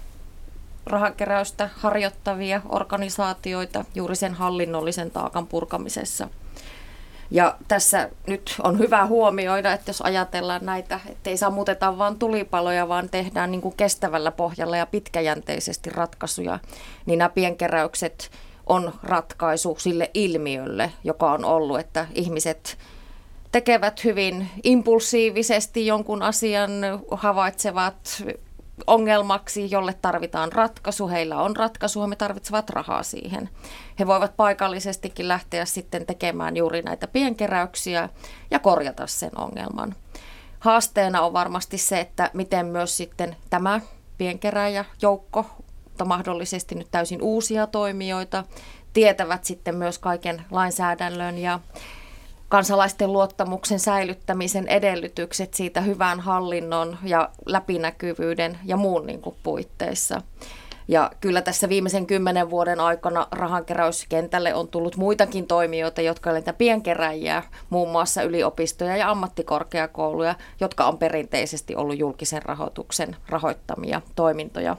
[0.87, 6.29] rahankeräystä harjoittavia organisaatioita juuri sen hallinnollisen taakan purkamisessa–
[7.35, 12.89] ja tässä nyt on hyvä huomioida, että jos ajatellaan näitä, että ei sammuteta vain tulipaloja,
[12.89, 16.59] vaan tehdään niin kuin kestävällä pohjalla ja pitkäjänteisesti ratkaisuja,
[17.07, 18.31] niin nämä pienkeräykset
[18.67, 22.79] on ratkaisu sille ilmiölle, joka on ollut, että ihmiset
[23.53, 26.71] tekevät hyvin impulsiivisesti jonkun asian,
[27.11, 28.25] havaitsevat
[28.87, 31.09] ongelmaksi, jolle tarvitaan ratkaisu.
[31.09, 33.49] Heillä on ratkaisu, he tarvitsevat rahaa siihen.
[33.99, 38.09] He voivat paikallisestikin lähteä sitten tekemään juuri näitä pienkeräyksiä
[38.51, 39.95] ja korjata sen ongelman.
[40.61, 43.81] Haasteena on varmasti se, että miten myös sitten tämä
[44.19, 45.47] pienkeräjäjoukko,
[45.85, 48.45] mutta mahdollisesti nyt täysin uusia toimijoita,
[48.93, 51.61] tietävät sitten myös kaiken lainsäädännön ja
[52.49, 60.23] kansalaisten luottamuksen säilyttämisen edellytykset siitä hyvän hallinnon ja läpinäkyvyyden ja muun niin kuin puitteissa.
[60.89, 67.43] Ja kyllä tässä viimeisen kymmenen vuoden aikana rahankeräyskentälle on tullut muitakin toimijoita, jotka ovat pienkeräjiä,
[67.71, 74.77] muun muassa yliopistoja ja ammattikorkeakouluja, jotka on perinteisesti ollut julkisen rahoituksen rahoittamia toimintoja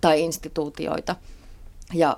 [0.00, 1.16] tai instituutioita.
[1.94, 2.16] Ja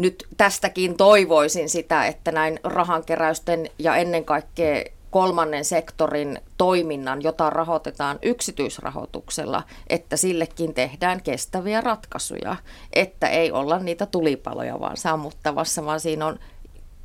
[0.00, 8.18] nyt tästäkin toivoisin sitä, että näin rahankeräysten ja ennen kaikkea kolmannen sektorin toiminnan, jota rahoitetaan
[8.22, 12.56] yksityisrahoituksella, että sillekin tehdään kestäviä ratkaisuja,
[12.92, 16.38] että ei olla niitä tulipaloja vaan sammuttavassa, vaan siinä on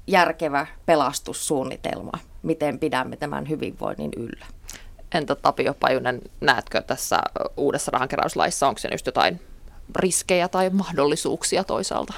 [0.08, 4.46] järkevä pelastussuunnitelma, miten pidämme tämän hyvinvoinnin yllä.
[5.14, 7.20] Entä Tapio Pajunen, näetkö tässä
[7.58, 9.42] uudessa rahankeräyslaissa, onko se just jotain
[9.96, 12.14] riskejä tai mahdollisuuksia toisaalta?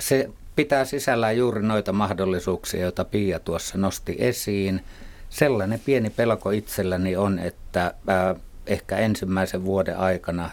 [0.00, 4.84] Se pitää sisällään juuri noita mahdollisuuksia, joita Pia tuossa nosti esiin.
[5.30, 7.94] Sellainen pieni pelko itselläni on, että
[8.66, 10.50] ehkä ensimmäisen vuoden aikana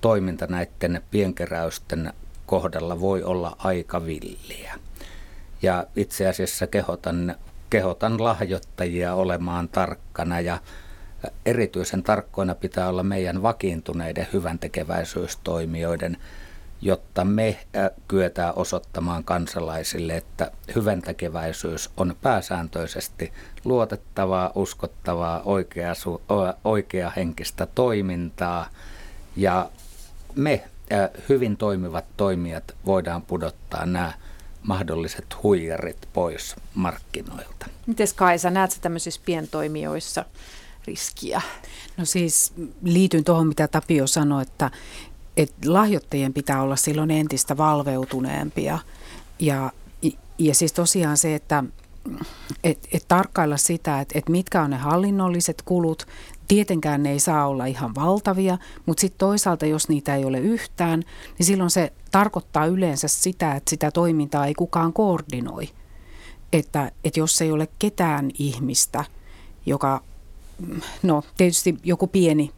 [0.00, 2.12] toiminta näiden pienkeräysten
[2.46, 4.74] kohdalla voi olla aika villiä.
[5.62, 7.34] Ja itse asiassa kehotan,
[7.70, 10.58] kehotan lahjoittajia olemaan tarkkana ja
[11.46, 16.16] erityisen tarkkoina pitää olla meidän vakiintuneiden hyvän tekeväisyystoimijoiden
[16.80, 17.66] jotta me
[18.08, 23.32] kyetään osoittamaan kansalaisille, että hyväntekeväisyys on pääsääntöisesti
[23.64, 25.92] luotettavaa, uskottavaa, oikea,
[26.64, 28.70] oikea henkistä toimintaa
[29.36, 29.70] ja
[30.34, 30.64] me
[31.28, 34.12] hyvin toimivat toimijat voidaan pudottaa nämä
[34.62, 37.66] mahdolliset huijarit pois markkinoilta.
[37.86, 40.24] Miten Kaisa, näetkö tämmöisissä pientoimijoissa
[40.86, 41.40] riskiä?
[41.96, 44.70] No siis liityn tuohon, mitä Tapio sanoi, että,
[45.38, 48.78] että lahjoittajien pitää olla silloin entistä valveutuneempia.
[49.38, 49.72] Ja,
[50.38, 51.64] ja siis tosiaan se, että
[52.64, 56.06] et, et tarkkailla sitä, että et mitkä on ne hallinnolliset kulut.
[56.48, 61.04] Tietenkään ne ei saa olla ihan valtavia, mutta sitten toisaalta, jos niitä ei ole yhtään,
[61.38, 65.68] niin silloin se tarkoittaa yleensä sitä, että sitä toimintaa ei kukaan koordinoi.
[66.52, 69.04] Että, että jos ei ole ketään ihmistä,
[69.66, 70.02] joka,
[71.02, 72.52] no tietysti joku pieni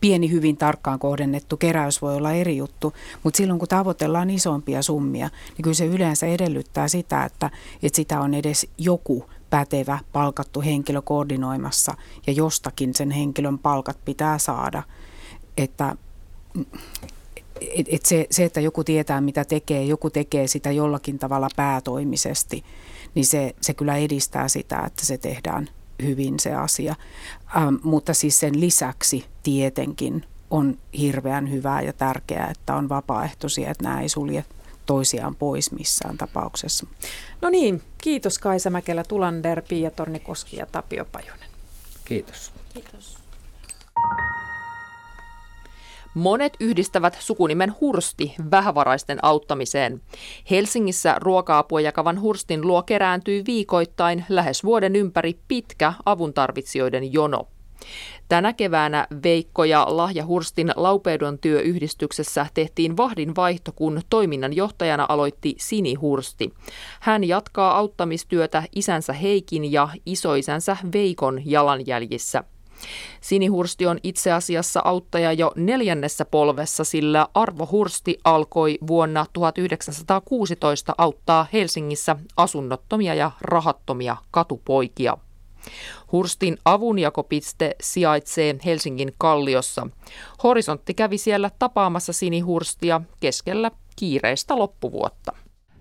[0.00, 5.28] pieni hyvin tarkkaan kohdennettu keräys voi olla eri juttu, mutta silloin kun tavoitellaan isompia summia,
[5.48, 7.50] niin kyllä se yleensä edellyttää sitä, että,
[7.82, 11.94] että sitä on edes joku pätevä palkattu henkilö koordinoimassa
[12.26, 14.82] ja jostakin sen henkilön palkat pitää saada.
[15.56, 15.96] Että
[17.60, 22.64] et, et se, se, että joku tietää mitä tekee, joku tekee sitä jollakin tavalla päätoimisesti,
[23.14, 25.68] niin se, se kyllä edistää sitä, että se tehdään
[26.02, 26.94] hyvin se asia.
[27.56, 33.84] Ähm, mutta siis sen lisäksi tietenkin on hirveän hyvää ja tärkeää, että on vapaaehtoisia, että
[33.84, 34.44] nämä ei sulje
[34.86, 36.86] toisiaan pois missään tapauksessa.
[37.40, 41.50] No niin, kiitos Kaisa Mäkelä, Tulander, Pia Tornikoski ja Tapio Pajunen.
[42.04, 42.52] Kiitos.
[42.74, 43.18] Kiitos.
[46.14, 50.00] Monet yhdistävät sukunimen Hursti vähävaraisten auttamiseen.
[50.50, 57.48] Helsingissä ruoka-apua jakavan Hurstin luo kerääntyy viikoittain lähes vuoden ympäri pitkä avuntarvitsijoiden jono.
[58.28, 65.54] Tänä keväänä Veikko ja Lahja Hurstin Laupeudon työyhdistyksessä tehtiin vahdin vaihto, kun toiminnan johtajana aloitti
[65.58, 66.52] Sini Hursti.
[67.00, 72.44] Hän jatkaa auttamistyötä isänsä Heikin ja isoisänsä Veikon jalanjäljissä.
[73.20, 81.46] Sinihursti on itse asiassa auttaja jo neljännessä polvessa, sillä Arvo Hursti alkoi vuonna 1916 auttaa
[81.52, 85.16] Helsingissä asunnottomia ja rahattomia katupoikia.
[86.12, 89.86] Hurstin avunjakopiste sijaitsee Helsingin Kalliossa.
[90.42, 95.32] Horisontti kävi siellä tapaamassa Sinihurstia keskellä kiireistä loppuvuotta.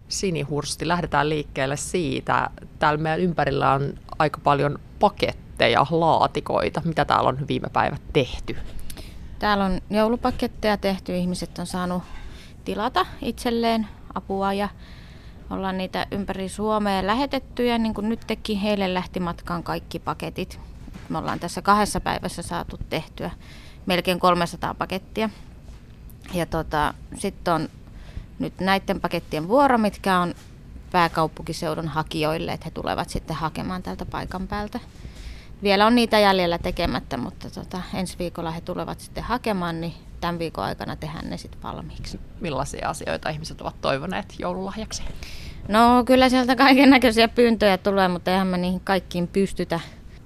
[0.08, 2.50] Sinihursti, lähdetään liikkeelle siitä.
[2.80, 4.80] Täällä meidän ympärillä on aika paljon
[5.62, 6.82] paketteja, laatikoita.
[6.86, 8.58] Mitä täällä on viime päivät tehty?
[9.40, 11.16] Täällä on joulupaketteja tehty.
[11.16, 12.04] Ihmiset on saanut
[12.66, 14.70] tilata itselleen apua ja
[15.50, 20.60] ollaan niitä ympäri Suomea lähetetty ja niin kuin nyt teki, heille lähti matkaan kaikki paketit.
[21.10, 23.32] Me ollaan tässä kahdessa päivässä saatu tehtyä
[23.86, 25.30] melkein 300 pakettia.
[26.34, 27.70] Ja tota, sitten on
[28.40, 30.34] nyt näiden pakettien vuoro, mitkä on
[30.92, 34.80] pääkaupunkiseudun hakijoille, että he tulevat sitten hakemaan tältä paikan päältä.
[35.64, 40.40] Vielä on niitä jäljellä tekemättä, mutta tota, ensi viikolla he tulevat sitten hakemaan, niin tämän
[40.40, 42.20] viikon aikana tehdään ne sitten valmiiksi.
[42.40, 45.04] Millaisia asioita ihmiset ovat toivoneet joululahjaksi?
[45.68, 49.80] No kyllä sieltä kaiken näköisiä pyyntöjä tulee, mutta eihän me niihin kaikkiin pystytä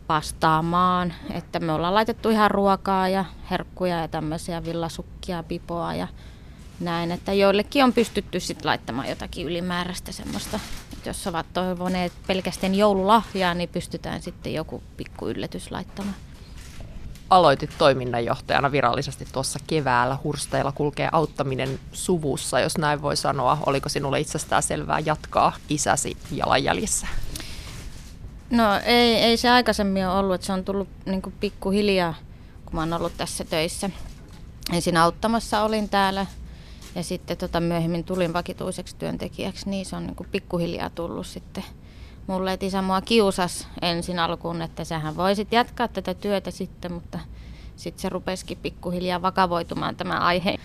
[0.10, 1.14] vastaamaan.
[1.34, 6.08] Että me ollaan laitettu ihan ruokaa ja herkkuja ja tämmöisiä villasukkia, pipoa ja
[6.80, 7.12] näin.
[7.12, 10.60] Että joillekin on pystytty sitten laittamaan jotakin ylimääräistä semmoista.
[11.06, 16.16] Että jos ovat toivoneet pelkästään joululahjaa, niin pystytään sitten joku pikku yllätys laittamaan
[17.30, 20.18] aloitit toiminnanjohtajana virallisesti tuossa keväällä.
[20.24, 23.58] Hursteilla kulkee auttaminen suvussa, jos näin voi sanoa.
[23.66, 27.08] Oliko sinulle itsestään selvää jatkaa isäsi jalanjäljissä?
[28.50, 32.14] No ei, ei se aikaisemmin ole ollut, että se on tullut niin pikkuhiljaa,
[32.66, 33.90] kun mä oon ollut tässä töissä.
[34.74, 36.26] Ensin auttamassa olin täällä
[36.96, 41.64] ja sitten tota myöhemmin tulin vakituiseksi työntekijäksi, niin se on niin kuin pikkuhiljaa tullut sitten
[42.28, 47.20] mulle, että isä mua kiusas ensin alkuun, että sähän voisit jatkaa tätä työtä sitten, mutta
[47.76, 50.56] sitten se rupesikin pikkuhiljaa vakavoitumaan tämä aihe.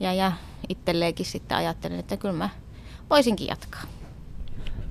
[0.00, 0.32] Ja, ja
[0.68, 2.48] itselleenkin sitten ajattelin, että kyllä mä
[3.10, 3.82] voisinkin jatkaa.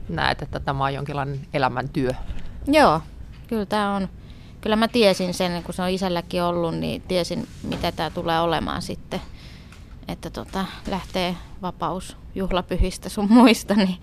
[0.10, 2.12] Näet, että tämä on jonkinlainen elämäntyö.
[2.68, 3.02] Joo,
[3.48, 4.10] kyllä tämä on.
[4.62, 8.82] Kyllä mä tiesin sen, kun se on isälläkin ollut, niin tiesin, mitä tämä tulee olemaan
[8.82, 9.22] sitten.
[10.12, 13.98] Että tota, lähtee vapaus juhlapyhistä sun muista, niin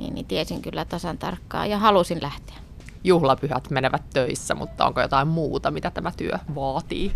[0.00, 2.56] niin, niin tiesin kyllä tasan tarkkaan ja halusin lähteä.
[3.04, 7.12] Juhlapyhät menevät töissä, mutta onko jotain muuta, mitä tämä työ vaatii?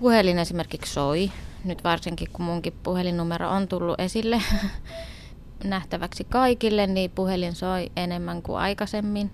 [0.00, 1.30] Puhelin esimerkiksi soi.
[1.64, 4.42] Nyt varsinkin, kun munkin puhelinnumero on tullut esille
[5.64, 9.30] nähtäväksi kaikille, niin puhelin soi enemmän kuin aikaisemmin.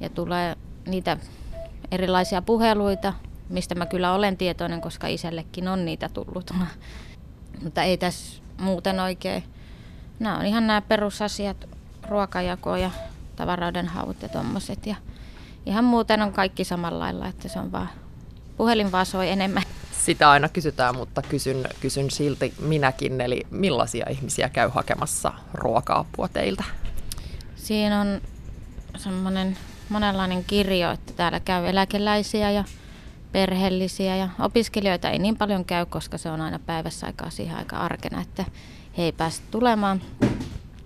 [0.00, 0.56] Ja tulee
[0.86, 1.16] niitä
[1.90, 3.12] erilaisia puheluita,
[3.52, 6.50] mistä mä kyllä olen tietoinen, koska isällekin on niitä tullut.
[7.62, 9.44] Mutta ei tässä muuten oikein
[10.22, 11.68] nämä on ihan nämä perusasiat,
[12.08, 12.90] ruokajako ja
[13.36, 14.86] tavaroiden haut ja tommoset.
[14.86, 14.96] Ja
[15.66, 17.88] ihan muuten on kaikki samalla lailla, että se on vaan,
[18.56, 19.62] puhelin vaan soi enemmän.
[20.06, 26.64] Sitä aina kysytään, mutta kysyn, kysyn silti minäkin, eli millaisia ihmisiä käy hakemassa ruoka-apua teiltä?
[27.56, 28.20] Siinä on
[28.96, 32.64] semmoinen monenlainen kirjo, että täällä käy eläkeläisiä ja
[33.32, 37.76] perheellisiä ja opiskelijoita ei niin paljon käy, koska se on aina päivässä aikaa siihen aika
[37.76, 38.44] arkena, että
[38.98, 40.02] he ei pääse tulemaan.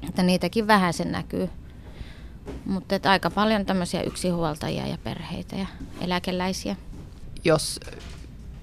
[0.08, 1.50] Että niitäkin vähän sen näkyy.
[2.64, 5.66] Mutta aika paljon tämmöisiä yksinhuoltajia ja perheitä ja
[6.00, 6.76] eläkeläisiä.
[7.44, 7.80] Jos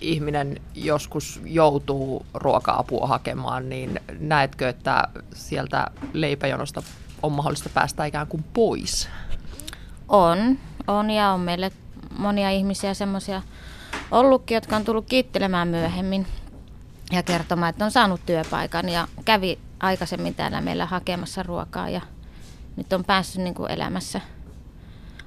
[0.01, 6.84] ihminen joskus joutuu ruoka-apua hakemaan, niin näetkö, että sieltä leipäjonosta
[7.23, 9.09] on mahdollista päästä ikään kuin pois?
[10.09, 10.57] On,
[10.88, 11.71] on ja on meille
[12.17, 13.41] monia ihmisiä semmoisia
[14.11, 16.27] ollutkin, jotka on tullut kiittelemään myöhemmin
[17.11, 22.01] ja kertomaan, että on saanut työpaikan ja kävi aikaisemmin täällä meillä hakemassa ruokaa ja
[22.75, 24.21] nyt on päässyt niin kuin elämässä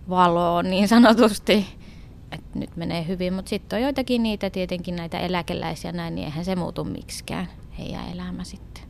[0.08, 1.66] valoon niin sanotusti.
[2.32, 6.44] että nyt menee hyvin, mutta sitten on joitakin niitä tietenkin näitä eläkeläisiä näin, niin eihän
[6.44, 7.48] se muutu miksikään
[7.78, 8.84] heidän elämä sitten.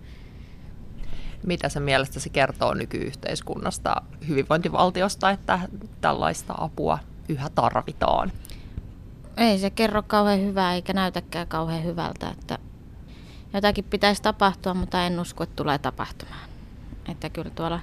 [1.46, 5.58] Mitä se mielestäsi kertoo nykyyhteiskunnasta, hyvinvointivaltiosta, että
[6.00, 6.98] tällaista apua
[7.28, 8.32] yhä tarvitaan?
[9.36, 12.58] Ei se kerro kauhean hyvää eikä näytäkään kauhean hyvältä, että
[13.52, 16.48] jotakin pitäisi tapahtua, mutta en usko, että tulee tapahtumaan.
[17.08, 17.80] Että kyllä tuolla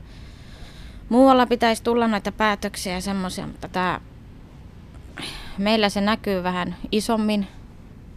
[1.10, 4.01] muualla pitäisi tulla näitä päätöksiä ja semmoisia, mutta tämä,
[5.58, 7.47] meillä se näkyy vähän isommin.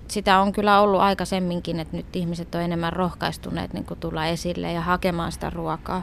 [0.09, 4.81] Sitä on kyllä ollut aikaisemminkin, että nyt ihmiset on enemmän rohkaistuneet niin tulla esille ja
[4.81, 6.03] hakemaan sitä ruokaa.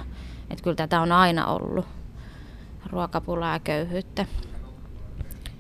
[0.49, 1.85] Että kyllä tätä on aina ollut,
[2.85, 4.25] ruokapulaa ja köyhyyttä.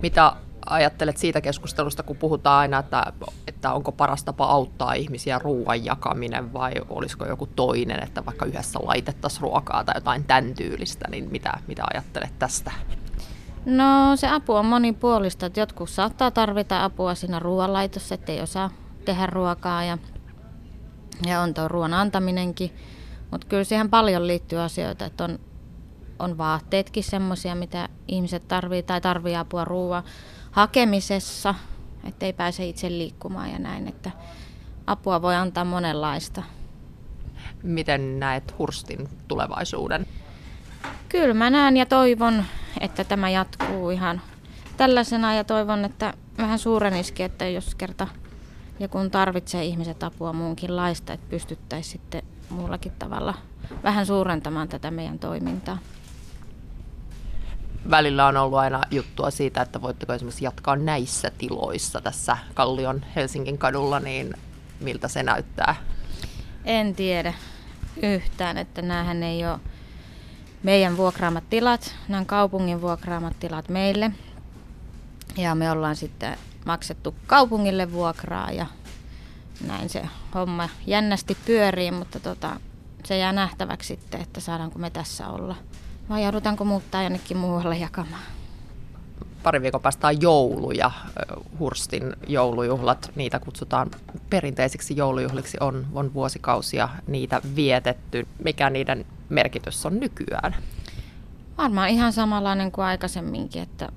[0.01, 0.33] Mitä
[0.65, 3.13] ajattelet siitä keskustelusta, kun puhutaan aina, että,
[3.47, 8.79] että onko paras tapa auttaa ihmisiä ruoan jakaminen vai olisiko joku toinen, että vaikka yhdessä
[8.83, 12.71] laitettaisiin ruokaa tai jotain tämän tyylistä, niin mitä, mitä ajattelet tästä?
[13.65, 18.69] No se apu on monipuolista, että jotkut saattaa tarvita apua siinä ruoanlaitossa, ettei osaa
[19.05, 19.97] tehdä ruokaa ja,
[21.25, 22.71] ja on tuo ruoan antaminenkin.
[23.31, 25.39] Mutta kyllä siihen paljon liittyy asioita, että on,
[26.19, 30.03] on vaatteetkin semmoisia, mitä ihmiset tarvii tai tarvii apua ruoan
[30.53, 31.55] hakemisessa,
[32.03, 34.11] ettei pääse itse liikkumaan ja näin, että
[34.87, 36.43] apua voi antaa monenlaista.
[37.63, 40.05] Miten näet Hurstin tulevaisuuden?
[41.09, 42.45] Kyllä mä näen ja toivon,
[42.79, 44.21] että tämä jatkuu ihan
[44.77, 48.07] tällaisena ja toivon, että vähän suureniski, että jos kerta
[48.79, 53.33] ja kun tarvitsee ihmiset apua muunkinlaista, että pystyttäisiin sitten muullakin tavalla
[53.83, 55.77] vähän suurentamaan tätä meidän toimintaa
[57.89, 63.57] välillä on ollut aina juttua siitä, että voitteko esimerkiksi jatkaa näissä tiloissa tässä Kallion Helsingin
[63.57, 64.33] kadulla, niin
[64.79, 65.75] miltä se näyttää?
[66.65, 67.33] En tiedä
[68.01, 69.59] yhtään, että näähän ei ole
[70.63, 74.11] meidän vuokraamat tilat, nämä on kaupungin vuokraamat tilat meille.
[75.37, 78.65] Ja me ollaan sitten maksettu kaupungille vuokraa ja
[79.67, 80.05] näin se
[80.35, 82.59] homma jännästi pyörii, mutta tota,
[83.05, 85.55] se jää nähtäväksi sitten, että saadaanko me tässä olla
[86.09, 88.23] vai joudutaanko muuttaa jonnekin muualle jakamaan?
[89.43, 90.91] Pari viikon päästä on joulu ja
[91.59, 93.91] Hurstin joulujuhlat, niitä kutsutaan
[94.29, 98.27] perinteisiksi joulujuhliksi, on, on vuosikausia niitä vietetty.
[98.43, 100.55] Mikä niiden merkitys on nykyään?
[101.57, 103.61] Varmaan ihan samanlainen kuin aikaisemminkin.
[103.61, 103.89] Että,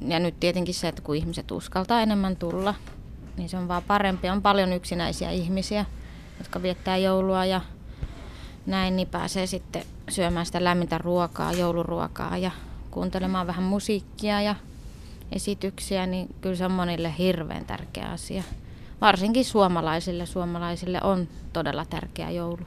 [0.00, 2.74] ja nyt tietenkin se, että kun ihmiset uskaltaa enemmän tulla,
[3.36, 4.28] niin se on vaan parempi.
[4.28, 5.84] On paljon yksinäisiä ihmisiä,
[6.38, 7.60] jotka viettää joulua ja
[8.66, 12.50] näin, niin pääsee sitten syömään sitä lämmintä ruokaa, jouluruokaa ja
[12.90, 14.54] kuuntelemaan vähän musiikkia ja
[15.32, 18.42] esityksiä, niin kyllä se on monille hirveän tärkeä asia.
[19.00, 20.26] Varsinkin suomalaisille.
[20.26, 22.62] Suomalaisille on todella tärkeä joulu.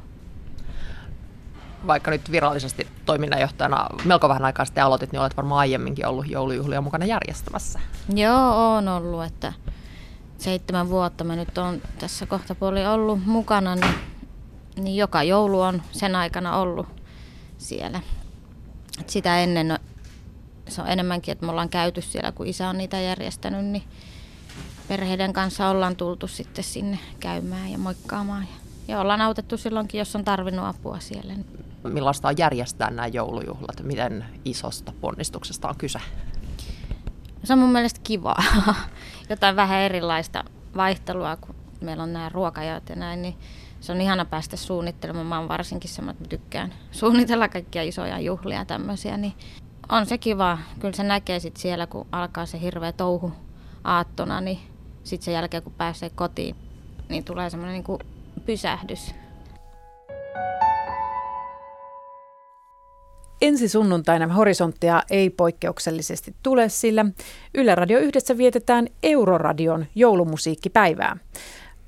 [1.88, 6.82] Vaikka nyt virallisesti toiminnanjohtajana melko vähän aikaa sitten aloitit, niin olet varmaan aiemminkin ollut joulujuhlia
[6.82, 7.80] mukana järjestämässä.
[8.16, 9.54] Joo, on ollut, että
[10.38, 13.96] seitsemän vuotta mä nyt on tässä kohta puoli ollut mukana, niin
[14.78, 16.88] niin joka joulu on sen aikana ollut
[17.66, 18.02] siellä.
[19.00, 19.78] Et sitä ennen no,
[20.68, 23.84] se on enemmänkin, että me ollaan käyty siellä, kun isä on niitä järjestänyt, niin
[24.88, 28.44] perheiden kanssa ollaan tultu sitten sinne käymään ja moikkaamaan.
[28.44, 28.56] Ja,
[28.88, 31.34] ja ollaan autettu silloinkin, jos on tarvinnut apua siellä.
[31.84, 33.84] Millaista on järjestää nämä joulujuhlat?
[33.84, 36.00] Miten isosta ponnistuksesta on kyse?
[37.44, 38.44] Se on mun mielestä kivaa.
[39.30, 40.44] Jotain vähän erilaista
[40.76, 43.36] vaihtelua, kun meillä on nämä ruokajat ja näin, niin
[43.86, 45.26] se on ihana päästä suunnittelemaan.
[45.26, 49.34] Mä oon varsinkin semmoinen, että tykkään suunnitella kaikkia isoja juhlia ja tämmöisiä, niin
[49.90, 50.58] on se kiva.
[50.80, 53.32] Kyllä se näkee sitten siellä, kun alkaa se hirveä touhu
[53.84, 54.60] aattona, niin
[55.04, 56.56] sitten sen jälkeen, kun pääsee kotiin,
[57.10, 58.00] niin tulee semmoinen niin
[58.46, 59.16] pysähdys.
[63.42, 67.06] Ensi sunnuntaina horisonttia ei poikkeuksellisesti tule, sillä
[67.54, 71.18] Yle Radio yhdessä vietetään Euroradion joulumusiikkipäivää.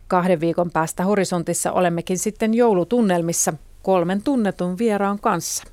[0.07, 3.53] Kahden viikon päästä horisontissa olemmekin sitten joulutunnelmissa
[3.83, 5.63] kolmen tunnetun vieraan kanssa.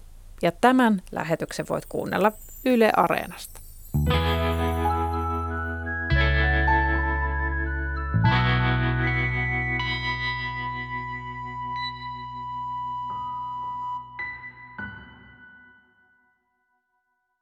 [0.43, 2.33] Ja tämän lähetyksen voit kuunnella
[2.67, 3.61] Yle Areenasta.